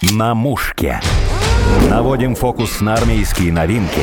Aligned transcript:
На 0.00 0.32
мушке. 0.32 1.00
Наводим 1.90 2.36
фокус 2.36 2.80
на 2.80 2.94
армейские 2.94 3.52
новинки. 3.52 4.00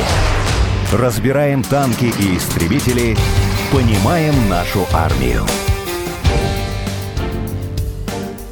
Разбираем 0.91 1.63
танки 1.63 2.11
и 2.19 2.35
истребители. 2.35 3.15
Понимаем 3.71 4.33
нашу 4.49 4.85
армию. 4.91 5.45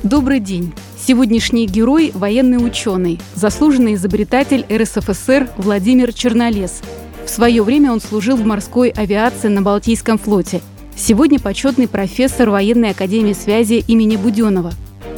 Добрый 0.04 0.40
день. 0.40 0.74
Сегодняшний 0.98 1.68
герой– 1.68 2.12
военный 2.14 2.66
ученый, 2.66 3.20
заслуженный 3.36 3.96
изобретатель 3.96 4.66
РСФСР 4.72 5.50
Владимир 5.58 6.14
Чернолес. 6.14 6.82
В 7.26 7.30
свое 7.30 7.62
время 7.62 7.92
он 7.92 8.00
служил 8.00 8.38
в 8.38 8.46
морской 8.46 8.88
авиации 8.88 9.50
на 9.50 9.62
Балтийском 9.62 10.18
флоте. 10.18 10.62
Сегодня 10.96 11.42
почетный 11.42 11.90
профессор 11.90 12.50
военной 12.50 12.92
академии 12.92 13.34
связи 13.34 13.84
имени 13.86 14.16
Буденова. 14.16 14.72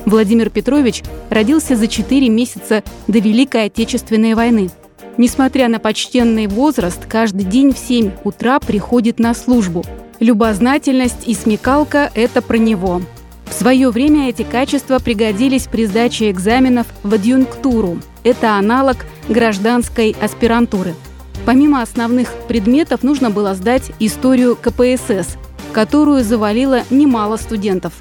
Владимир 0.05 0.49
Петрович 0.49 1.03
родился 1.29 1.75
за 1.75 1.87
4 1.87 2.29
месяца 2.29 2.83
до 3.07 3.19
Великой 3.19 3.65
Отечественной 3.65 4.35
войны. 4.35 4.69
Несмотря 5.17 5.67
на 5.69 5.79
почтенный 5.79 6.47
возраст, 6.47 7.05
каждый 7.07 7.45
день 7.45 7.73
в 7.73 7.77
7 7.77 8.11
утра 8.23 8.59
приходит 8.59 9.19
на 9.19 9.33
службу. 9.33 9.83
Любознательность 10.19 11.27
и 11.27 11.33
смекалка– 11.33 12.11
это 12.15 12.41
про 12.41 12.57
него. 12.57 13.01
В 13.45 13.53
свое 13.53 13.89
время 13.89 14.29
эти 14.29 14.43
качества 14.43 14.99
пригодились 14.99 15.67
при 15.67 15.85
сдаче 15.85 16.29
экзаменов 16.29 16.87
в 17.03 17.13
адъюнктуру. 17.13 17.99
Это 18.23 18.57
аналог 18.57 18.97
гражданской 19.29 20.15
аспирантуры. 20.21 20.93
Помимо 21.45 21.81
основных 21.81 22.33
предметов 22.47 23.03
нужно 23.03 23.29
было 23.29 23.53
сдать 23.53 23.91
историю 23.99 24.55
КПСС, 24.55 25.37
которую 25.73 26.23
завалило 26.23 26.83
немало 26.89 27.37
студентов. 27.37 27.93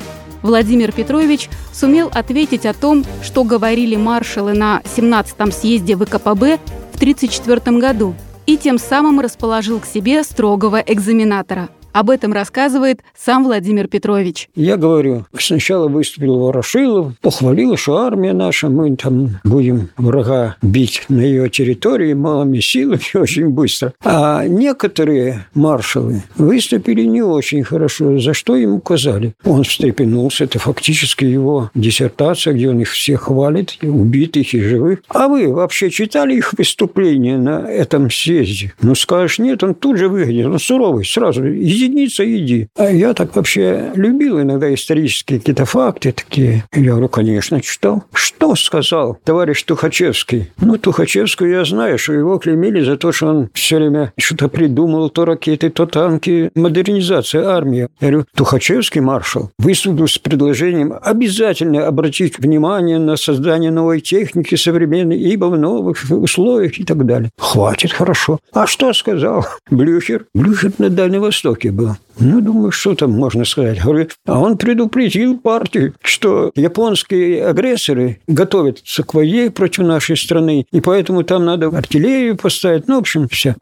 Владимир 0.44 0.92
Петрович 0.92 1.48
сумел 1.72 2.10
ответить 2.12 2.66
о 2.66 2.74
том, 2.74 3.02
что 3.22 3.44
говорили 3.44 3.96
маршалы 3.96 4.52
на 4.52 4.82
17-м 4.84 5.50
съезде 5.50 5.96
ВКПБ 5.96 6.58
в 6.92 6.96
1934 6.96 7.78
году, 7.78 8.14
и 8.44 8.58
тем 8.58 8.78
самым 8.78 9.20
расположил 9.20 9.80
к 9.80 9.86
себе 9.86 10.22
строгого 10.22 10.80
экзаменатора– 10.86 11.70
об 11.94 12.10
этом 12.10 12.32
рассказывает 12.32 13.02
сам 13.16 13.44
Владимир 13.44 13.86
Петрович. 13.86 14.48
Я 14.56 14.76
говорю, 14.76 15.26
сначала 15.38 15.86
выступил 15.86 16.40
Ворошилов, 16.40 17.16
похвалил, 17.20 17.76
что 17.76 17.98
армия 17.98 18.32
наша, 18.32 18.68
мы 18.68 18.96
там 18.96 19.38
будем 19.44 19.90
врага 19.96 20.56
бить 20.60 21.04
на 21.08 21.20
ее 21.20 21.48
территории 21.48 22.12
малыми 22.12 22.58
силами 22.58 23.00
очень 23.16 23.48
быстро. 23.48 23.94
А 24.04 24.44
некоторые 24.44 25.46
маршалы 25.54 26.24
выступили 26.36 27.02
не 27.02 27.22
очень 27.22 27.62
хорошо, 27.62 28.18
за 28.18 28.34
что 28.34 28.56
ему 28.56 28.76
указали. 28.78 29.34
Он 29.44 29.62
встрепенулся, 29.62 30.44
это 30.44 30.58
фактически 30.58 31.24
его 31.24 31.70
диссертация, 31.76 32.54
где 32.54 32.70
он 32.70 32.80
их 32.80 32.90
всех 32.90 33.22
хвалит, 33.22 33.78
и 33.80 33.86
убитых 33.86 34.52
и 34.52 34.60
живых. 34.60 34.98
А 35.08 35.28
вы 35.28 35.52
вообще 35.54 35.90
читали 35.90 36.34
их 36.34 36.54
выступления 36.54 37.38
на 37.38 37.70
этом 37.70 38.10
съезде? 38.10 38.74
Ну, 38.82 38.96
скажешь, 38.96 39.38
нет, 39.38 39.62
он 39.62 39.76
тут 39.76 39.96
же 39.96 40.08
выглядит, 40.08 40.46
он 40.46 40.58
суровый, 40.58 41.04
сразу, 41.04 41.46
иди 41.46 41.83
единица, 41.84 42.24
иди. 42.24 42.68
А 42.76 42.90
я 42.90 43.14
так 43.14 43.34
вообще 43.36 43.92
любил 43.94 44.40
иногда 44.40 44.72
исторические 44.72 45.38
какие-то 45.38 45.64
факты 45.64 46.12
такие. 46.12 46.64
Я 46.72 46.92
говорю, 46.92 47.08
конечно, 47.08 47.60
читал. 47.60 48.04
Что 48.12 48.54
сказал 48.56 49.18
товарищ 49.24 49.62
Тухачевский? 49.62 50.52
Ну, 50.60 50.78
Тухачевскую 50.78 51.50
я 51.50 51.64
знаю, 51.64 51.98
что 51.98 52.12
его 52.12 52.38
клеймили 52.38 52.82
за 52.82 52.96
то, 52.96 53.12
что 53.12 53.26
он 53.28 53.50
все 53.54 53.76
время 53.76 54.12
что-то 54.18 54.48
придумал, 54.48 55.10
то 55.10 55.24
ракеты, 55.24 55.70
то 55.70 55.86
танки, 55.86 56.50
модернизация 56.54 57.46
армии. 57.48 57.88
Я 58.00 58.08
говорю, 58.08 58.26
Тухачевский 58.34 59.00
маршал 59.00 59.50
выступил 59.58 60.08
с 60.08 60.18
предложением 60.18 60.94
обязательно 61.02 61.86
обратить 61.86 62.38
внимание 62.38 62.98
на 62.98 63.16
создание 63.16 63.70
новой 63.70 64.00
техники 64.00 64.54
современной, 64.54 65.18
ибо 65.18 65.46
в 65.46 65.58
новых 65.58 65.96
условиях 66.10 66.78
и 66.78 66.84
так 66.84 67.04
далее. 67.06 67.30
Хватит, 67.38 67.92
хорошо. 67.92 68.38
А 68.52 68.66
что 68.66 68.92
сказал 68.92 69.46
Блюхер? 69.70 70.26
Блюхер 70.34 70.72
на 70.78 70.90
Дальнем 70.90 71.22
Востоке 71.22 71.70
был. 71.74 71.96
Ну, 72.18 72.40
думаю, 72.40 72.70
что 72.70 72.94
там 72.94 73.12
можно 73.12 73.44
сказать. 73.44 73.82
Говорю, 73.82 74.08
а 74.26 74.40
он 74.40 74.56
предупредил 74.56 75.38
партию, 75.38 75.94
что 76.02 76.50
японские 76.54 77.46
агрессоры 77.46 78.20
готовятся 78.26 79.02
к 79.02 79.14
войне 79.14 79.50
против 79.50 79.84
нашей 79.84 80.16
страны, 80.16 80.66
и 80.70 80.80
поэтому 80.80 81.22
там 81.24 81.44
надо 81.44 81.68
артиллерию 81.68 82.36
поставить. 82.36 82.88
Ну, 82.88 82.96
в 82.96 82.98
общем, 82.98 83.28
все. 83.28 83.56